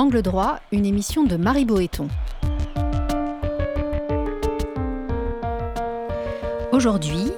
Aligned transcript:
Angle 0.00 0.22
droit, 0.22 0.60
une 0.72 0.86
émission 0.86 1.24
de 1.24 1.36
Marie 1.36 1.66
Boéton. 1.66 2.08
Aujourd'hui, 6.72 7.30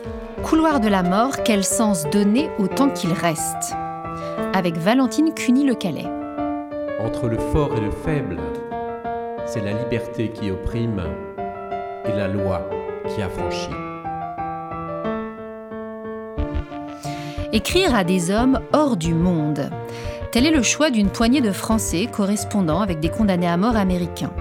Couloir 0.45 0.79
de 0.79 0.87
la 0.87 1.03
mort, 1.03 1.43
quel 1.45 1.65
sens 1.65 2.09
donner 2.13 2.51
au 2.61 2.69
temps 2.69 2.91
qu'il 2.91 3.13
reste? 3.13 3.75
Avec 4.55 4.77
Valentine 4.77 5.35
Cuny-Le 5.35 5.75
Calais. 5.75 6.07
Entre 7.01 7.27
le 7.27 7.39
fort 7.39 7.71
et 7.77 7.81
le 7.81 7.91
faible, 7.91 8.39
c'est 9.45 9.65
la 9.65 9.73
liberté 9.73 10.31
qui 10.31 10.53
opprime 10.53 11.03
et 12.05 12.13
la 12.13 12.29
loi 12.29 12.71
qui 13.09 13.23
affranchit. 13.23 13.71
Écrire 17.53 17.93
à 17.97 18.05
des 18.05 18.31
hommes 18.31 18.61
hors 18.73 18.97
du 18.97 19.15
monde. 19.15 19.69
Tel 20.33 20.47
est 20.47 20.51
le 20.51 20.63
choix 20.63 20.89
d'une 20.89 21.11
poignée 21.11 21.43
de 21.43 21.53
Français 21.53 22.09
correspondant 22.11 22.81
avec 22.81 23.01
des 23.01 23.11
condamnés 23.11 23.51
à 23.51 23.59
mort 23.59 23.77
américains. 23.77 24.33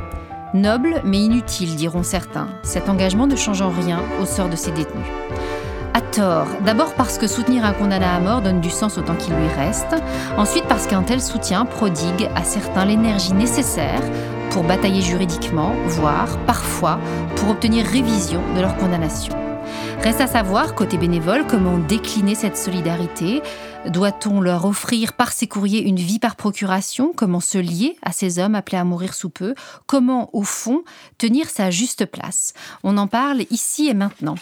Noble 0.53 1.01
mais 1.03 1.19
inutile, 1.19 1.75
diront 1.75 2.01
certains. 2.01 2.47
Cet 2.63 2.87
engagement 2.87 3.27
ne 3.27 3.35
change 3.35 3.61
en 3.61 3.69
rien 3.69 3.99
au 4.21 4.25
sort 4.25 4.47
de 4.47 4.55
ces 4.55 4.71
détenus. 4.71 5.05
À 5.93 5.99
tort, 5.99 6.47
d'abord 6.65 6.93
parce 6.93 7.17
que 7.17 7.27
soutenir 7.27 7.65
un 7.65 7.73
condamné 7.73 8.05
à 8.05 8.21
mort 8.21 8.41
donne 8.41 8.61
du 8.61 8.69
sens 8.69 8.97
au 8.97 9.01
temps 9.01 9.17
qu'il 9.17 9.33
lui 9.33 9.49
reste, 9.57 9.93
ensuite 10.37 10.63
parce 10.69 10.87
qu'un 10.87 11.03
tel 11.03 11.21
soutien 11.21 11.65
prodigue 11.65 12.29
à 12.35 12.45
certains 12.45 12.85
l'énergie 12.85 13.33
nécessaire 13.33 14.01
pour 14.51 14.63
batailler 14.63 15.01
juridiquement, 15.01 15.73
voire 15.87 16.37
parfois 16.47 16.99
pour 17.35 17.49
obtenir 17.49 17.85
révision 17.85 18.39
de 18.55 18.61
leur 18.61 18.77
condamnation. 18.77 19.35
Reste 20.01 20.21
à 20.21 20.27
savoir, 20.27 20.73
côté 20.73 20.97
bénévole, 20.97 21.45
comment 21.47 21.77
décliner 21.77 22.33
cette 22.33 22.57
solidarité. 22.57 23.41
Doit-on 23.87 24.41
leur 24.41 24.65
offrir 24.65 25.13
par 25.13 25.31
ces 25.31 25.47
courriers 25.47 25.81
une 25.81 25.95
vie 25.95 26.19
par 26.19 26.35
procuration? 26.35 27.13
Comment 27.15 27.39
se 27.39 27.57
lier 27.57 27.97
à 28.03 28.11
ces 28.11 28.37
hommes 28.37 28.53
appelés 28.53 28.77
à 28.77 28.83
mourir 28.83 29.15
sous 29.15 29.31
peu? 29.31 29.55
Comment, 29.87 30.29
au 30.33 30.43
fond, 30.43 30.83
tenir 31.17 31.49
sa 31.49 31.71
juste 31.71 32.05
place? 32.05 32.53
On 32.83 32.97
en 32.97 33.07
parle 33.07 33.43
ici 33.49 33.87
et 33.87 33.95
maintenant. 33.95 34.35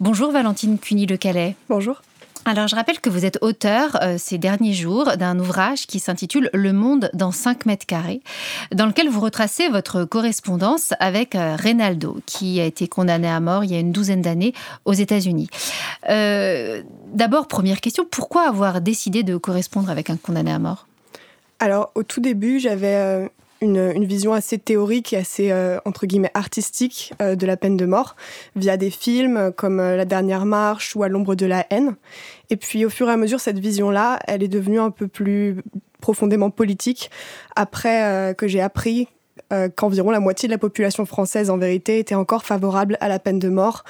Bonjour 0.00 0.32
Valentine 0.32 0.78
Cuny-Le 0.78 1.18
Calais. 1.18 1.56
Bonjour. 1.68 2.00
Alors, 2.46 2.68
je 2.68 2.76
rappelle 2.76 3.00
que 3.00 3.08
vous 3.08 3.24
êtes 3.24 3.38
auteur 3.40 3.96
euh, 4.02 4.16
ces 4.18 4.36
derniers 4.36 4.74
jours 4.74 5.16
d'un 5.16 5.38
ouvrage 5.38 5.86
qui 5.86 5.98
s'intitule 5.98 6.50
Le 6.52 6.74
monde 6.74 7.10
dans 7.14 7.32
5 7.32 7.64
mètres 7.64 7.86
carrés, 7.86 8.20
dans 8.70 8.84
lequel 8.84 9.08
vous 9.08 9.20
retracez 9.20 9.68
votre 9.70 10.04
correspondance 10.04 10.92
avec 11.00 11.36
euh, 11.36 11.56
Reynaldo, 11.56 12.18
qui 12.26 12.60
a 12.60 12.66
été 12.66 12.86
condamné 12.86 13.28
à 13.28 13.40
mort 13.40 13.64
il 13.64 13.72
y 13.72 13.76
a 13.76 13.80
une 13.80 13.92
douzaine 13.92 14.20
d'années 14.20 14.52
aux 14.84 14.92
États-Unis. 14.92 15.48
Euh, 16.10 16.82
d'abord, 17.14 17.48
première 17.48 17.80
question, 17.80 18.04
pourquoi 18.10 18.46
avoir 18.46 18.82
décidé 18.82 19.22
de 19.22 19.38
correspondre 19.38 19.88
avec 19.88 20.10
un 20.10 20.16
condamné 20.18 20.52
à 20.52 20.58
mort? 20.58 20.86
Alors, 21.60 21.92
au 21.94 22.02
tout 22.02 22.20
début, 22.20 22.60
j'avais 22.60 23.30
une, 23.64 24.04
vision 24.04 24.32
assez 24.32 24.58
théorique 24.58 25.12
et 25.12 25.16
assez, 25.16 25.50
euh, 25.50 25.78
entre 25.84 26.06
guillemets, 26.06 26.30
artistique 26.34 27.12
euh, 27.20 27.34
de 27.34 27.46
la 27.46 27.56
peine 27.56 27.76
de 27.76 27.86
mort, 27.86 28.16
via 28.54 28.76
des 28.76 28.90
films 28.90 29.52
comme 29.56 29.80
euh, 29.80 29.96
La 29.96 30.04
dernière 30.04 30.44
marche 30.44 30.94
ou 30.94 31.02
À 31.02 31.08
l'ombre 31.08 31.34
de 31.34 31.46
la 31.46 31.66
haine. 31.70 31.96
Et 32.50 32.56
puis, 32.56 32.84
au 32.84 32.90
fur 32.90 33.08
et 33.08 33.12
à 33.12 33.16
mesure, 33.16 33.40
cette 33.40 33.58
vision-là, 33.58 34.20
elle 34.26 34.42
est 34.42 34.48
devenue 34.48 34.78
un 34.78 34.90
peu 34.90 35.08
plus 35.08 35.56
profondément 36.00 36.50
politique, 36.50 37.10
après 37.56 38.34
que 38.36 38.46
j'ai 38.46 38.60
appris 38.60 39.08
qu'environ 39.74 40.10
la 40.10 40.20
moitié 40.20 40.48
de 40.48 40.52
la 40.52 40.58
population 40.58 41.06
française, 41.06 41.48
en 41.48 41.56
vérité, 41.56 41.98
était 41.98 42.14
encore 42.14 42.44
favorable 42.44 42.98
à 43.00 43.08
la 43.08 43.18
peine 43.18 43.38
de 43.38 43.48
mort. 43.48 43.84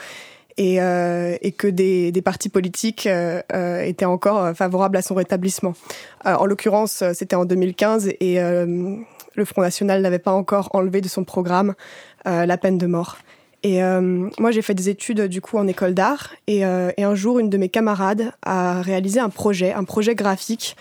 Et, 0.57 0.77
que 0.77 1.67
des, 1.67 2.13
des, 2.13 2.23
partis 2.23 2.49
politiques 2.49 3.09
étaient 3.09 4.05
encore 4.05 4.55
favorables 4.55 4.97
à 4.97 5.03
son 5.03 5.17
rétablissement. 5.17 5.75
en 6.25 6.47
l'occurrence, 6.47 7.03
c'était 7.13 7.35
en 7.35 7.45
2015 7.45 8.11
et 8.21 8.39
le 9.35 9.45
Front 9.45 9.63
National 9.63 10.03
n'avait 10.03 10.19
pas 10.19 10.33
encore 10.33 10.71
enlevé 10.73 11.01
de 11.01 11.09
son 11.09 11.25
programme 11.25 11.75
euh, 12.27 12.47
la 12.47 12.57
peine 12.57 12.79
de 12.79 12.87
mort. 12.87 13.19
Et 13.63 13.83
euh, 13.83 14.29
moi, 14.39 14.51
j'ai 14.51 14.63
fait 14.63 14.75
des 14.75 14.89
études 14.91 15.23
du 15.23 15.41
coup 15.41 15.57
en 15.57 15.67
école 15.67 15.95
d'art. 15.95 16.31
Euh, 16.51 16.93
et, 16.97 17.05
un 17.05 17.15
jour, 17.15 17.39
une 17.39 17.49
de 17.49 17.57
mes 17.57 17.69
camarades 17.69 18.33
a 18.43 18.83
réalisé 18.83 19.21
un 19.21 19.31
projet, 19.31 19.73
un 19.73 19.85
projet 19.85 20.15
graphique 20.15 20.77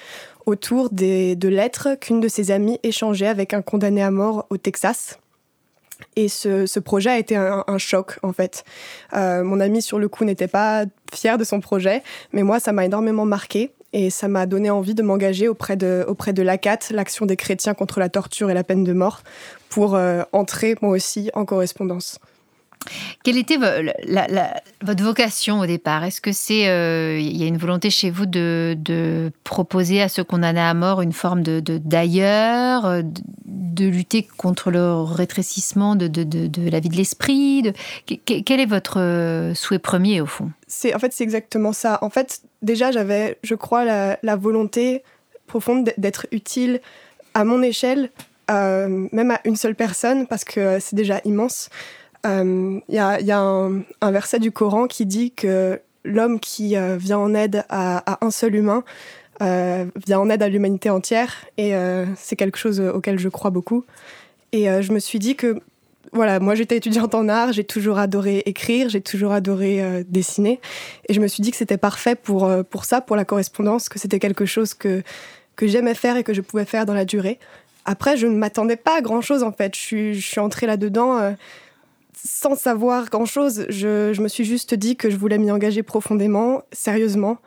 autour 0.45 0.89
des, 0.89 1.37
de 1.37 1.47
lettres 1.47 1.95
qu'une 1.99 2.19
de 2.19 2.27
ses 2.27 2.51
amies 2.51 2.79
échangeait 2.83 3.27
avec 3.27 3.53
un 3.53 3.61
condamné 3.61 4.03
à 4.03 4.11
mort 4.11 4.45
au 4.49 4.57
Texas. 4.57 5.19
Et 6.17 6.27
ce, 6.27 6.79
projet 6.79 7.11
a 7.11 7.17
été 7.17 7.37
un, 7.37 7.63
un 7.65 7.77
choc, 7.77 8.19
en 8.23 8.33
fait. 8.33 8.65
mon 9.13 9.61
ami, 9.61 9.81
sur 9.81 9.99
le 9.99 10.09
coup, 10.09 10.25
n'était 10.25 10.49
pas 10.49 10.83
fier 11.13 11.37
de 11.37 11.45
son 11.45 11.61
projet, 11.61 12.03
mais 12.33 12.43
moi, 12.43 12.59
ça 12.59 12.73
m'a 12.73 12.83
énormément 12.83 13.23
marqué. 13.23 13.71
Et 13.93 14.09
ça 14.09 14.27
m'a 14.27 14.45
donné 14.47 14.69
envie 14.69 14.95
de 14.95 15.03
m'engager 15.03 15.47
auprès 15.47 15.77
de, 15.77 16.03
auprès 16.07 16.33
de 16.33 16.41
l'ACAT, 16.41 16.79
l'Action 16.91 17.25
des 17.25 17.37
chrétiens 17.37 17.75
contre 17.75 17.99
la 17.99 18.09
torture 18.09 18.49
et 18.49 18.53
la 18.53 18.63
peine 18.63 18.83
de 18.83 18.93
mort, 18.93 19.21
pour 19.69 19.95
euh, 19.95 20.23
entrer 20.31 20.75
moi 20.81 20.91
aussi 20.91 21.29
en 21.33 21.45
correspondance. 21.45 22.19
Quelle 23.23 23.37
était 23.37 23.57
votre 23.57 25.03
vocation 25.03 25.59
au 25.59 25.65
départ? 25.65 26.03
Est-ce 26.03 26.21
que 26.21 26.31
c'est 26.31 26.67
euh, 26.67 27.17
y 27.19 27.43
a 27.43 27.47
une 27.47 27.57
volonté 27.57 27.89
chez 27.89 28.09
vous 28.09 28.25
de, 28.25 29.31
proposer 29.43 30.01
à 30.01 30.09
ceux 30.09 30.23
condamnés 30.23 30.59
à 30.59 30.73
mort 30.73 31.01
une 31.01 31.13
forme 31.13 31.41
de 31.41 31.61
d'ailleurs, 31.77 32.85
euh, 32.85 33.01
de, 33.45 33.85
lutter 33.85 34.27
contre 34.37 34.71
le 34.71 35.01
rétrécissement 35.01 35.95
de, 35.95 36.07
de 36.07 36.69
la 36.69 36.79
vie 36.79 36.89
de 36.89 36.95
l'esprit? 36.95 37.73
Quel 38.25 38.59
est 38.59 38.65
votre 38.65 38.99
euh, 38.99 39.53
souhait 39.53 39.79
premier 39.79 40.21
au 40.21 40.25
fond? 40.25 40.51
C'est 40.67 40.93
en 40.93 40.99
fait 40.99 41.13
c'est 41.13 41.23
exactement 41.23 41.73
ça. 41.73 41.99
En 42.01 42.09
fait 42.09 42.41
déjà 42.61 42.91
j'avais 42.91 43.37
je 43.43 43.55
crois 43.55 43.85
la, 43.85 44.35
volonté 44.35 45.03
profonde 45.47 45.93
d'être 45.97 46.27
utile 46.31 46.81
à 47.33 47.43
mon 47.43 47.61
échelle, 47.61 48.09
même 48.49 49.31
à 49.31 49.39
une 49.45 49.55
seule 49.55 49.75
personne 49.75 50.27
parce 50.27 50.43
que 50.43 50.79
c'est 50.79 50.95
déjà 50.95 51.21
immense. 51.25 51.69
Il 52.25 52.29
euh, 52.29 52.79
y 52.87 52.99
a, 52.99 53.39
un, 53.39 54.11
verset 54.11 54.39
du 54.39 54.51
Coran 54.51 54.87
qui 54.87 55.05
dit 55.05 55.31
que 55.31 55.81
l'homme 56.05 56.39
qui 56.39 56.77
euh, 56.77 56.95
vient 56.97 57.17
en 57.19 57.33
aide 57.33 57.65
à, 57.69 58.25
un 58.25 58.31
seul 58.31 58.55
humain 58.55 58.83
euh, 59.41 59.85
vient 60.05 60.19
en 60.19 60.29
aide 60.29 60.41
à 60.41 60.47
l'humanité 60.47 60.89
entière. 60.89 61.45
Et 61.57 61.73
c'est 62.15 62.35
quelque 62.35 62.57
chose 62.57 62.79
auquel 62.79 63.19
je 63.19 63.29
crois 63.29 63.49
beaucoup. 63.49 63.85
Et 64.53 64.65
je 64.81 64.91
me 64.93 64.99
suis 64.99 65.19
dit 65.19 65.35
que, 65.35 65.59
voilà, 66.13 66.39
moi 66.39 66.55
j'étais 66.55 66.77
étudiante 66.77 67.15
en 67.15 67.27
art, 67.27 67.51
j'ai 67.51 67.63
toujours 67.63 67.97
adoré 67.97 68.43
écrire, 68.45 68.87
j'ai 68.87 69.01
toujours 69.01 69.31
adoré 69.31 70.03
dessiner. 70.07 70.61
Et 71.09 71.13
je 71.13 71.19
me 71.19 71.27
suis 71.27 71.41
dit 71.41 71.51
que 71.51 71.57
c'était 71.57 71.77
parfait 71.77 72.15
pour, 72.15 72.49
pour 72.69 72.85
ça, 72.85 73.01
pour 73.01 73.15
la 73.15 73.25
correspondance, 73.25 73.89
que 73.89 73.99
c'était 73.99 74.19
quelque 74.19 74.45
chose 74.45 74.73
que, 74.73 75.01
que 75.55 75.67
j'aimais 75.67 75.95
faire 75.95 76.15
et 76.15 76.23
que 76.23 76.33
je 76.33 76.41
pouvais 76.41 76.65
faire 76.65 76.85
dans 76.85 76.93
la 76.93 77.05
durée. 77.05 77.39
Après, 77.85 78.15
je 78.15 78.27
ne 78.27 78.37
m'attendais 78.37 78.77
pas 78.77 78.99
à 78.99 79.01
grand 79.01 79.21
chose 79.21 79.43
en 79.43 79.51
fait. 79.51 79.75
Je 79.75 79.81
suis, 79.81 80.13
je 80.13 80.25
suis 80.25 80.39
entrée 80.39 80.67
là-dedans 80.67 81.35
sans 82.15 82.55
savoir 82.55 83.09
grand-chose, 83.09 83.65
je, 83.69 84.19
me 84.21 84.27
suis 84.27 84.45
juste 84.45 84.73
dit 84.73 84.95
que 84.95 85.09
je 85.09 85.17
voulais 85.17 85.37
m'y 85.37 85.51
engager 85.51 85.83
profondément, 85.83 86.63
sérieusement, 86.71 87.37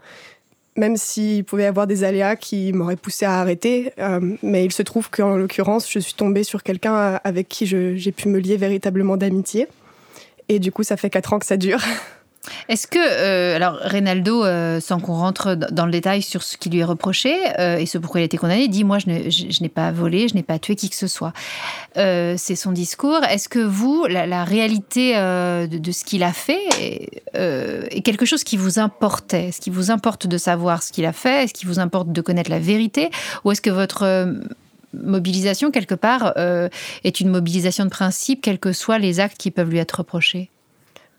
même 0.76 0.96
s'il 0.96 1.44
pouvait 1.44 1.64
y 1.64 1.66
avoir 1.66 1.86
des 1.86 2.04
aléas 2.04 2.36
qui 2.36 2.72
m'auraient 2.72 2.96
poussé 2.96 3.24
à 3.24 3.40
arrêter. 3.40 3.92
Euh, 3.98 4.36
mais 4.42 4.64
il 4.64 4.72
se 4.72 4.82
trouve 4.82 5.10
qu'en 5.10 5.36
l'occurrence, 5.36 5.90
je 5.90 5.98
suis 5.98 6.14
tombée 6.14 6.44
sur 6.44 6.62
quelqu'un 6.62 7.20
avec 7.24 7.48
qui 7.48 7.66
j'ai 7.66 8.12
pu 8.12 8.28
me 8.28 8.38
lier 8.38 8.56
véritablement 8.56 9.16
d'amitié. 9.16 9.68
Et 10.48 10.58
du 10.58 10.70
coup, 10.70 10.82
ça 10.82 10.96
fait 10.96 11.10
quatre 11.10 11.32
ans 11.32 11.38
que 11.38 11.46
ça 11.46 11.56
dure. 11.56 11.80
Est-ce 12.68 12.86
que, 12.86 12.98
euh, 12.98 13.56
alors 13.56 13.78
Reynaldo, 13.80 14.44
euh, 14.44 14.80
sans 14.80 15.00
qu'on 15.00 15.14
rentre 15.14 15.54
dans 15.54 15.86
le 15.86 15.92
détail 15.92 16.22
sur 16.22 16.42
ce 16.42 16.56
qui 16.56 16.70
lui 16.70 16.80
est 16.80 16.84
reproché 16.84 17.34
euh, 17.58 17.76
et 17.76 17.86
ce 17.86 17.98
pourquoi 17.98 18.20
il 18.20 18.22
a 18.22 18.26
été 18.26 18.36
condamné, 18.36 18.68
dit 18.68 18.84
Moi, 18.84 18.98
je 18.98 19.62
n'ai 19.62 19.68
pas 19.68 19.92
volé, 19.92 20.28
je 20.28 20.34
n'ai 20.34 20.42
pas 20.42 20.58
tué 20.58 20.76
qui 20.76 20.90
que 20.90 20.96
ce 20.96 21.06
soit. 21.06 21.32
C'est 21.94 22.56
son 22.56 22.72
discours. 22.72 23.20
Est-ce 23.24 23.48
que 23.48 23.58
vous, 23.58 24.06
la, 24.06 24.44
réalité 24.44 25.14
de, 25.14 25.92
ce 25.92 26.04
qu'il 26.04 26.22
a 26.22 26.32
fait 26.32 26.60
est, 27.34 28.02
quelque 28.02 28.26
chose 28.26 28.44
qui 28.44 28.56
vous 28.56 28.78
importait? 28.78 29.48
Est-ce 29.48 29.60
qu'il 29.60 29.72
vous 29.72 29.90
importe 29.90 30.26
de 30.26 30.38
savoir 30.38 30.82
ce 30.82 30.92
qu'il 30.92 31.06
a 31.06 31.12
fait? 31.12 31.44
Est-ce 31.44 31.54
qu'il 31.54 31.68
vous 31.68 31.78
importe 31.78 32.12
de 32.12 32.20
connaître 32.20 32.50
la 32.50 32.58
vérité? 32.58 33.10
Ou 33.44 33.52
est-ce 33.52 33.60
que 33.60 33.70
votre 33.70 34.26
mobilisation, 34.92 35.70
quelque 35.70 35.94
part, 35.94 36.34
est 36.36 37.20
une 37.20 37.30
mobilisation 37.30 37.84
de 37.84 37.90
principe, 37.90 38.42
quels 38.42 38.58
que 38.58 38.72
soient 38.72 38.98
les 38.98 39.20
actes 39.20 39.38
qui 39.38 39.50
peuvent 39.50 39.70
lui 39.70 39.78
être 39.78 39.98
reprochés? 39.98 40.50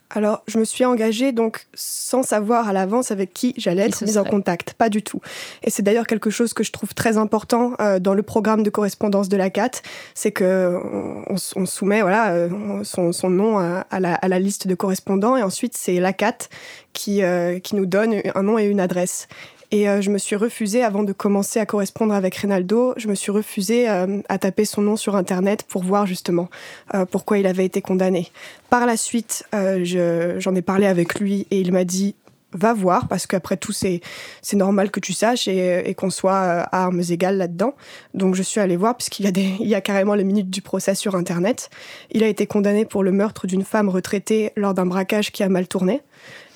Alors, 0.09 0.43
je 0.47 0.57
me 0.57 0.63
suis 0.63 0.85
engagée 0.85 1.33
donc 1.33 1.67
sans 1.73 2.23
savoir 2.23 2.69
à 2.69 2.73
l'avance 2.73 3.11
avec 3.11 3.33
qui 3.33 3.53
j'allais 3.57 3.83
être 3.83 4.01
mise 4.03 4.17
en 4.17 4.23
contact, 4.23 4.73
pas 4.73 4.87
du 4.89 5.03
tout. 5.03 5.19
Et 5.63 5.69
c'est 5.69 5.83
d'ailleurs 5.83 6.07
quelque 6.07 6.29
chose 6.29 6.53
que 6.53 6.63
je 6.63 6.71
trouve 6.71 6.93
très 6.93 7.17
important 7.17 7.73
euh, 7.81 7.99
dans 7.99 8.13
le 8.13 8.23
programme 8.23 8.63
de 8.63 8.69
correspondance 8.69 9.27
de 9.27 9.35
la 9.35 9.49
CAT, 9.49 9.71
c'est 10.13 10.31
que 10.31 10.79
on, 11.27 11.65
soumet 11.65 12.01
voilà 12.01 12.31
euh, 12.31 12.83
son, 12.83 13.29
nom 13.29 13.57
à, 13.57 13.99
la, 13.99 14.39
liste 14.39 14.67
de 14.67 14.75
correspondants 14.75 15.35
et 15.35 15.43
ensuite 15.43 15.75
c'est 15.75 15.99
la 15.99 16.13
CAT 16.13 16.37
qui 16.93 17.21
euh, 17.21 17.59
qui 17.59 17.75
nous 17.75 17.85
donne 17.85 18.21
un 18.33 18.43
nom 18.43 18.57
et 18.57 18.65
une 18.65 18.79
adresse. 18.79 19.27
Et 19.71 19.89
euh, 19.89 20.01
je 20.01 20.09
me 20.09 20.17
suis 20.17 20.35
refusée, 20.35 20.83
avant 20.83 21.03
de 21.03 21.11
commencer 21.11 21.59
à 21.59 21.65
correspondre 21.65 22.13
avec 22.13 22.35
Reynaldo, 22.35 22.93
je 22.95 23.09
me 23.09 23.15
suis 23.15 23.31
refusée 23.31 23.89
euh, 23.89 24.21
à 24.29 24.37
taper 24.37 24.63
son 24.63 24.81
nom 24.81 24.95
sur 24.95 25.15
Internet 25.15 25.63
pour 25.63 25.83
voir 25.83 26.05
justement 26.05 26.49
euh, 26.93 27.05
pourquoi 27.05 27.37
il 27.37 27.47
avait 27.47 27.65
été 27.65 27.81
condamné. 27.81 28.31
Par 28.69 28.85
la 28.85 28.95
suite, 28.95 29.43
j'en 29.53 30.55
ai 30.55 30.61
parlé 30.61 30.87
avec 30.87 31.19
lui 31.19 31.47
et 31.51 31.59
il 31.59 31.71
m'a 31.71 31.83
dit 31.83 32.15
va 32.53 32.73
voir, 32.73 33.09
parce 33.09 33.27
qu'après 33.27 33.57
tout, 33.57 33.73
c'est 33.73 34.01
normal 34.53 34.89
que 34.89 35.01
tu 35.01 35.11
saches 35.11 35.49
et, 35.49 35.93
qu'on 35.95 36.09
soit 36.09 36.37
à 36.37 36.83
armes 36.83 37.01
égales 37.09 37.37
là-dedans. 37.37 37.75
Donc 38.13 38.35
je 38.35 38.41
suis 38.41 38.61
allée 38.61 38.77
voir, 38.77 38.95
puisqu'il 38.95 39.25
y, 39.25 39.67
y 39.67 39.75
a 39.75 39.81
carrément 39.81 40.15
les 40.15 40.23
minutes 40.23 40.49
du 40.49 40.61
procès 40.61 40.95
sur 40.95 41.15
Internet. 41.15 41.69
Il 42.11 42.23
a 42.23 42.27
été 42.27 42.47
condamné 42.47 42.85
pour 42.85 43.03
le 43.03 43.11
meurtre 43.11 43.47
d'une 43.47 43.65
femme 43.65 43.89
retraitée 43.89 44.53
lors 44.55 44.73
d'un 44.73 44.85
braquage 44.85 45.33
qui 45.33 45.43
a 45.43 45.49
mal 45.49 45.67
tourné. 45.67 46.01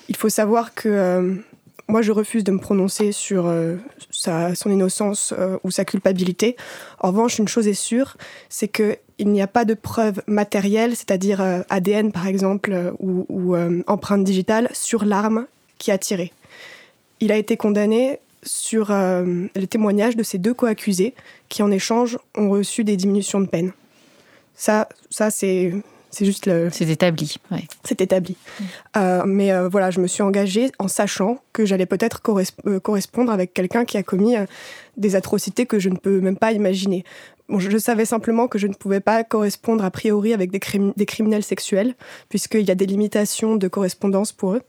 Il 0.08 0.16
faut 0.16 0.30
savoir 0.30 0.74
que 0.74 1.42
moi, 1.88 2.02
je 2.02 2.12
refuse 2.12 2.44
de 2.44 2.52
me 2.52 2.58
prononcer 2.58 3.12
sur 3.12 3.46
euh, 3.46 3.76
sa, 4.10 4.54
son 4.54 4.70
innocence 4.70 5.34
euh, 5.36 5.58
ou 5.64 5.70
sa 5.70 5.84
culpabilité. 5.84 6.56
En 7.00 7.08
revanche, 7.08 7.38
une 7.38 7.48
chose 7.48 7.66
est 7.68 7.74
sûre, 7.74 8.16
c'est 8.48 8.68
qu'il 8.68 8.98
n'y 9.20 9.42
a 9.42 9.46
pas 9.46 9.64
de 9.64 9.74
preuves 9.74 10.22
matérielles, 10.26 10.96
c'est-à-dire 10.96 11.40
euh, 11.40 11.60
ADN 11.68 12.12
par 12.12 12.26
exemple 12.26 12.94
ou, 12.98 13.26
ou 13.28 13.56
empreinte 13.86 14.24
digitale, 14.24 14.68
sur 14.72 15.04
l'arme 15.04 15.46
qui 15.78 15.90
a 15.90 15.98
tiré. 15.98 16.32
Il 17.20 17.32
a 17.32 17.36
été 17.36 17.56
condamné 17.56 18.18
sur 18.44 18.92
les 19.54 19.66
témoignages 19.68 20.16
de 20.16 20.24
ses 20.24 20.38
deux 20.38 20.52
co-accusés 20.52 21.14
qui, 21.48 21.62
en 21.62 21.70
échange, 21.70 22.18
ont 22.36 22.50
reçu 22.50 22.82
des 22.82 22.96
diminutions 22.96 23.40
de 23.40 23.46
peine. 23.46 23.72
Ça, 24.56 24.88
ça 25.10 25.30
c'est 25.30 25.72
c'est 26.12 26.26
juste 26.26 26.44
le. 26.46 26.68
C'est 26.70 26.88
établi. 26.88 27.36
C'est 27.84 28.00
établi. 28.02 28.36
Mm. 28.36 28.64
Euh, 28.98 29.22
mais 29.26 29.52
euh, 29.52 29.68
voilà, 29.68 29.90
je 29.90 29.98
me 29.98 30.06
suis 30.06 30.22
engagée 30.22 30.70
en 30.78 30.86
sachant 30.86 31.38
que 31.54 31.64
j'allais 31.64 31.86
peut-être 31.86 32.20
euh, 32.66 32.80
correspondre 32.80 33.32
avec 33.32 33.54
quelqu'un 33.54 33.86
qui 33.86 33.96
a 33.96 34.02
commis 34.02 34.34
des 34.98 35.16
atrocités 35.16 35.64
que 35.64 35.78
je 35.78 35.88
ne 35.88 35.96
peux 35.96 36.20
même 36.20 36.36
pas 36.36 36.52
imaginer. 36.52 37.04
je 37.48 37.78
savais 37.78 38.04
simplement 38.04 38.46
que 38.46 38.58
je 38.58 38.66
ne 38.66 38.74
pouvais 38.74 39.00
pas 39.00 39.24
correspondre 39.24 39.84
a 39.84 39.90
priori 39.90 40.34
avec 40.34 40.50
des, 40.50 40.60
des 40.96 41.06
criminels 41.06 41.42
sexuels, 41.42 41.94
puisqu'il 42.28 42.68
y 42.68 42.70
a 42.70 42.74
des 42.74 42.86
limitations 42.86 43.56
de 43.56 43.68
correspondance 43.68 44.32
pour 44.32 44.52
eux. 44.52 44.62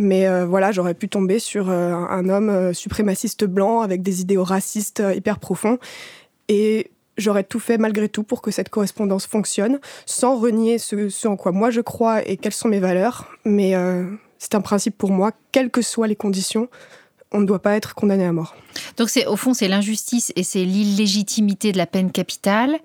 Mais 0.00 0.28
voilà, 0.44 0.70
j'aurais 0.70 0.94
pu 0.94 1.08
tomber 1.08 1.40
sur 1.40 1.70
un 1.70 2.28
homme 2.28 2.72
suprémaciste 2.72 3.44
blanc 3.44 3.80
avec 3.80 4.00
des 4.00 4.20
idéaux 4.20 4.44
racistes 4.44 5.02
hyper 5.12 5.40
profonds. 5.40 5.78
Et 6.46 6.92
j'aurais 7.18 7.44
tout 7.44 7.60
fait 7.60 7.76
malgré 7.76 8.08
tout 8.08 8.22
pour 8.22 8.40
que 8.40 8.50
cette 8.50 8.70
correspondance 8.70 9.26
fonctionne, 9.26 9.80
sans 10.06 10.38
renier 10.38 10.78
ce, 10.78 11.26
en 11.26 11.36
quoi 11.36 11.52
moi 11.52 11.70
je 11.70 11.80
crois 11.80 12.26
et 12.26 12.36
quelles 12.36 12.54
sont 12.54 12.68
mes 12.68 12.80
valeurs. 12.80 13.26
Mais 13.44 13.74
euh, 13.74 14.04
c'est 14.38 14.54
un 14.54 14.60
principe 14.60 14.96
pour 14.96 15.10
moi, 15.10 15.32
quelles 15.52 15.70
que 15.70 15.82
soient 15.82 16.06
les 16.06 16.16
conditions, 16.16 16.68
on 17.32 17.40
ne 17.40 17.46
doit 17.46 17.58
pas 17.58 17.76
être 17.76 17.94
condamné 17.94 18.24
à 18.24 18.32
mort. 18.32 18.54
Donc 18.96 19.10
c'est 19.10 19.26
au 19.26 19.36
fond 19.36 19.52
c'est 19.52 19.68
l'injustice 19.68 20.32
et 20.36 20.42
c'est 20.42 20.64
l'illégitimité 20.64 21.72
de 21.72 21.78
la 21.78 21.86
peine 21.86 22.10
capitale 22.10 22.78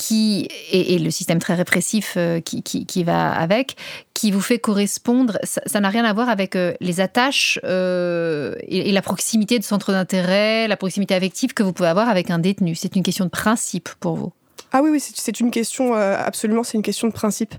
qui 0.00 0.48
et, 0.72 0.98
le 0.98 1.10
système 1.10 1.40
très 1.40 1.54
répressif 1.54 2.14
euh, 2.16 2.40
qui, 2.40 2.62
qui, 2.62 3.04
va 3.04 3.30
avec, 3.32 3.76
qui 4.14 4.30
vous 4.30 4.40
fait 4.40 4.58
correspondre. 4.58 5.38
Ça 5.44 5.80
n'a 5.80 5.90
rien 5.90 6.04
à 6.04 6.12
voir 6.14 6.30
avec 6.30 6.56
euh, 6.56 6.72
les 6.80 7.00
attaches 7.00 7.60
euh, 7.64 8.54
et, 8.62 8.92
la 8.92 9.02
proximité 9.02 9.58
de 9.58 9.64
centre 9.64 9.92
d'intérêt, 9.92 10.68
la 10.68 10.78
proximité 10.78 11.14
affective 11.14 11.52
que 11.52 11.62
vous 11.62 11.74
pouvez 11.74 11.90
avoir 11.90 12.08
avec 12.08 12.30
un 12.30 12.38
détenu. 12.38 12.74
C'est 12.74 12.96
une 12.96 13.02
question 13.02 13.26
de 13.26 13.30
principe 13.30 13.90
pour 14.00 14.14
vous. 14.14 14.32
Ah 14.72 14.80
oui, 14.82 14.88
oui, 14.90 15.00
c'est 15.00 15.40
une 15.40 15.50
question, 15.50 15.94
absolument, 15.94 16.62
c'est 16.62 16.78
une 16.78 16.82
question 16.82 17.08
de 17.08 17.12
principe. 17.12 17.54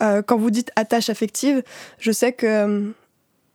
quand 0.00 0.36
vous 0.36 0.50
dites 0.50 0.72
attache 0.74 1.08
affective, 1.08 1.62
je 2.00 2.10
sais 2.10 2.32
que 2.32 2.92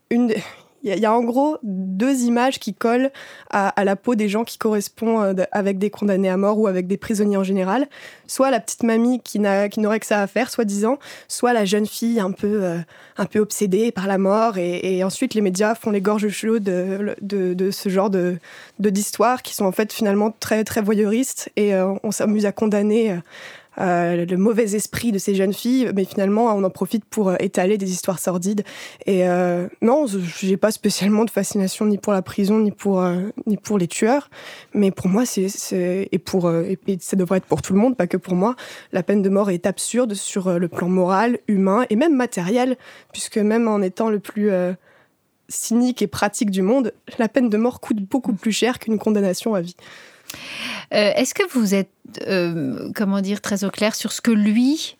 une, 0.09 0.33
il 0.83 0.97
y, 0.97 1.05
a 1.05 1.13
en 1.13 1.23
gros 1.23 1.57
deux 1.63 2.21
images 2.21 2.59
qui 2.59 2.73
collent 2.73 3.11
à, 3.51 3.83
la 3.83 3.95
peau 3.95 4.15
des 4.15 4.29
gens 4.29 4.43
qui 4.43 4.57
correspondent 4.57 5.39
euh, 5.39 5.45
avec 5.51 5.77
des 5.77 5.89
condamnés 5.89 6.29
à 6.29 6.37
mort 6.37 6.57
ou 6.57 6.67
avec 6.67 6.87
des 6.87 6.97
prisonniers 6.97 7.37
en 7.37 7.43
général. 7.43 7.87
Soit 8.27 8.49
la 8.49 8.59
petite 8.59 8.83
mamie 8.83 9.19
qui 9.19 9.39
n'aurait 9.39 9.99
que 9.99 10.05
ça 10.05 10.21
à 10.21 10.27
faire, 10.27 10.49
soi-disant, 10.49 10.97
soit 11.27 11.53
la 11.53 11.65
jeune 11.65 11.85
fille 11.85 12.19
un 12.19 12.31
peu, 12.31 12.63
euh, 12.63 12.77
un 13.17 13.25
peu 13.25 13.39
obsédée 13.39 13.91
par 13.91 14.07
la 14.07 14.17
mort. 14.17 14.57
Et, 14.57 15.03
ensuite, 15.03 15.33
les 15.33 15.41
médias 15.41 15.75
font 15.75 15.91
les 15.91 16.01
gorges 16.01 16.29
chaudes 16.29 16.63
de, 16.63 17.15
de, 17.21 17.71
ce 17.71 17.89
genre 17.89 18.09
de 18.09 18.37
d'histoires 18.79 19.43
qui 19.43 19.53
sont 19.53 19.65
en 19.65 19.71
fait 19.71 19.93
finalement 19.93 20.33
très, 20.39 20.63
très 20.63 20.81
voyeuristes. 20.81 21.51
Et 21.55 21.75
euh, 21.75 21.93
on 22.03 22.11
s'amuse 22.11 22.45
à 22.45 22.51
condamner 22.51 23.19
euh, 23.79 24.25
le 24.25 24.37
mauvais 24.37 24.75
esprit 24.75 25.11
de 25.11 25.17
ces 25.17 25.33
jeunes 25.33 25.53
filles, 25.53 25.91
mais 25.95 26.03
finalement, 26.03 26.45
on 26.55 26.63
en 26.63 26.69
profite 26.69 27.05
pour 27.05 27.29
euh, 27.29 27.35
étaler 27.39 27.77
des 27.77 27.91
histoires 27.91 28.19
sordides. 28.19 28.63
Et 29.05 29.27
euh, 29.27 29.67
non, 29.81 30.05
j'ai 30.07 30.57
pas 30.57 30.71
spécialement 30.71 31.23
de 31.23 31.29
fascination 31.29 31.85
ni 31.85 31.97
pour 31.97 32.13
la 32.13 32.21
prison, 32.21 32.59
ni 32.59 32.71
pour, 32.71 33.03
ni 33.45 33.57
pour 33.57 33.77
les 33.77 33.87
tueurs. 33.87 34.29
Mais 34.73 34.91
pour 34.91 35.07
moi, 35.07 35.25
c'est, 35.25 36.09
et 36.11 36.19
pour, 36.19 36.51
et 36.51 36.77
ça 36.99 37.15
devrait 37.15 37.37
être 37.37 37.45
pour 37.45 37.61
tout 37.61 37.73
le 37.73 37.79
monde, 37.79 37.95
pas 37.95 38.07
que 38.07 38.17
pour 38.17 38.35
moi, 38.35 38.55
la 38.91 39.03
peine 39.03 39.21
de 39.21 39.29
mort 39.29 39.49
est 39.49 39.65
absurde 39.65 40.13
sur 40.13 40.59
le 40.59 40.67
plan 40.67 40.89
moral, 40.89 41.39
humain 41.47 41.85
et 41.89 41.95
même 41.95 42.15
matériel, 42.15 42.77
puisque 43.13 43.37
même 43.37 43.67
en 43.67 43.81
étant 43.81 44.09
le 44.09 44.19
plus 44.19 44.51
cynique 45.49 46.01
et 46.01 46.07
pratique 46.07 46.51
du 46.51 46.61
monde, 46.61 46.93
la 47.19 47.29
peine 47.29 47.49
de 47.49 47.57
mort 47.57 47.79
coûte 47.79 48.01
beaucoup 48.01 48.33
plus 48.33 48.51
cher 48.51 48.79
qu'une 48.79 48.97
condamnation 48.97 49.55
à 49.55 49.61
vie. 49.61 49.75
Euh, 50.93 51.11
est-ce 51.15 51.33
que 51.33 51.43
vous 51.53 51.73
êtes, 51.73 51.89
euh, 52.27 52.91
comment 52.95 53.21
dire, 53.21 53.41
très 53.41 53.63
au 53.63 53.69
clair 53.69 53.95
sur 53.95 54.11
ce 54.11 54.21
que 54.21 54.31
lui 54.31 54.97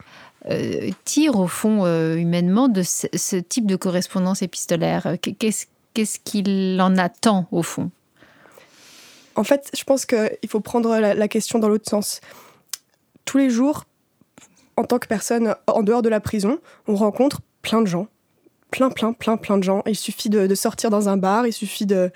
euh, 0.50 0.90
tire 1.06 1.38
au 1.38 1.48
fond 1.48 1.86
humainement 2.16 2.68
de 2.68 2.82
ce, 2.82 3.38
type 3.38 3.66
de 3.66 3.76
correspondance 3.76 4.42
épistolaire? 4.42 5.16
Qu'est-ce 5.22 6.20
qu'il 6.24 6.80
en 6.82 6.98
attend 6.98 7.48
au 7.52 7.64
fond? 7.64 7.92
En 9.36 9.44
fait, 9.44 9.70
je 9.78 9.84
pense 9.84 10.06
qu'il 10.06 10.50
faut 10.50 10.60
prendre 10.60 10.98
la, 10.98 11.28
question 11.28 11.60
dans 11.60 11.70
l'autre 11.70 11.90
sens. 11.90 12.22
Tous 13.26 13.38
les 13.38 13.50
jours, 13.50 13.86
en 14.78 14.84
tant 14.84 15.00
que 15.00 15.08
personne 15.08 15.56
en 15.68 15.84
dehors 15.84 16.02
de 16.02 16.10
la 16.10 16.20
prison, 16.20 16.60
on 16.88 16.96
rencontre 16.96 17.42
plein 17.62 17.82
de 17.82 17.88
gens. 17.88 18.08
Plein, 18.72 18.90
plein, 18.90 19.12
plein, 19.12 19.36
plein 19.36 19.58
de 19.58 19.64
gens. 19.64 19.84
Il 19.86 19.98
suffit 19.98 20.30
de, 20.30 20.54
sortir 20.56 20.90
dans 20.90 21.10
un 21.10 21.18
bar, 21.18 21.46
il 21.46 21.54
suffit 21.54 21.86
de, 21.86 22.12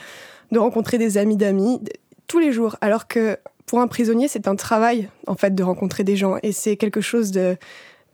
de 0.52 0.60
rencontrer 0.60 0.98
des 0.98 1.18
amis 1.18 1.38
d'amis, 1.38 1.82
tous 2.28 2.40
les 2.40 2.52
jours. 2.52 2.78
Alors 2.82 3.08
que 3.08 3.38
pour 3.66 3.80
un 3.80 3.88
prisonnier, 3.88 4.28
c'est 4.28 4.48
un 4.48 4.56
travail, 4.56 5.10
en 5.28 5.36
fait, 5.36 5.56
de 5.56 5.64
rencontrer 5.64 6.04
des 6.04 6.16
gens. 6.16 6.38
Et 6.44 6.52
c'est 6.52 6.78
quelque 6.78 7.02
chose 7.02 7.32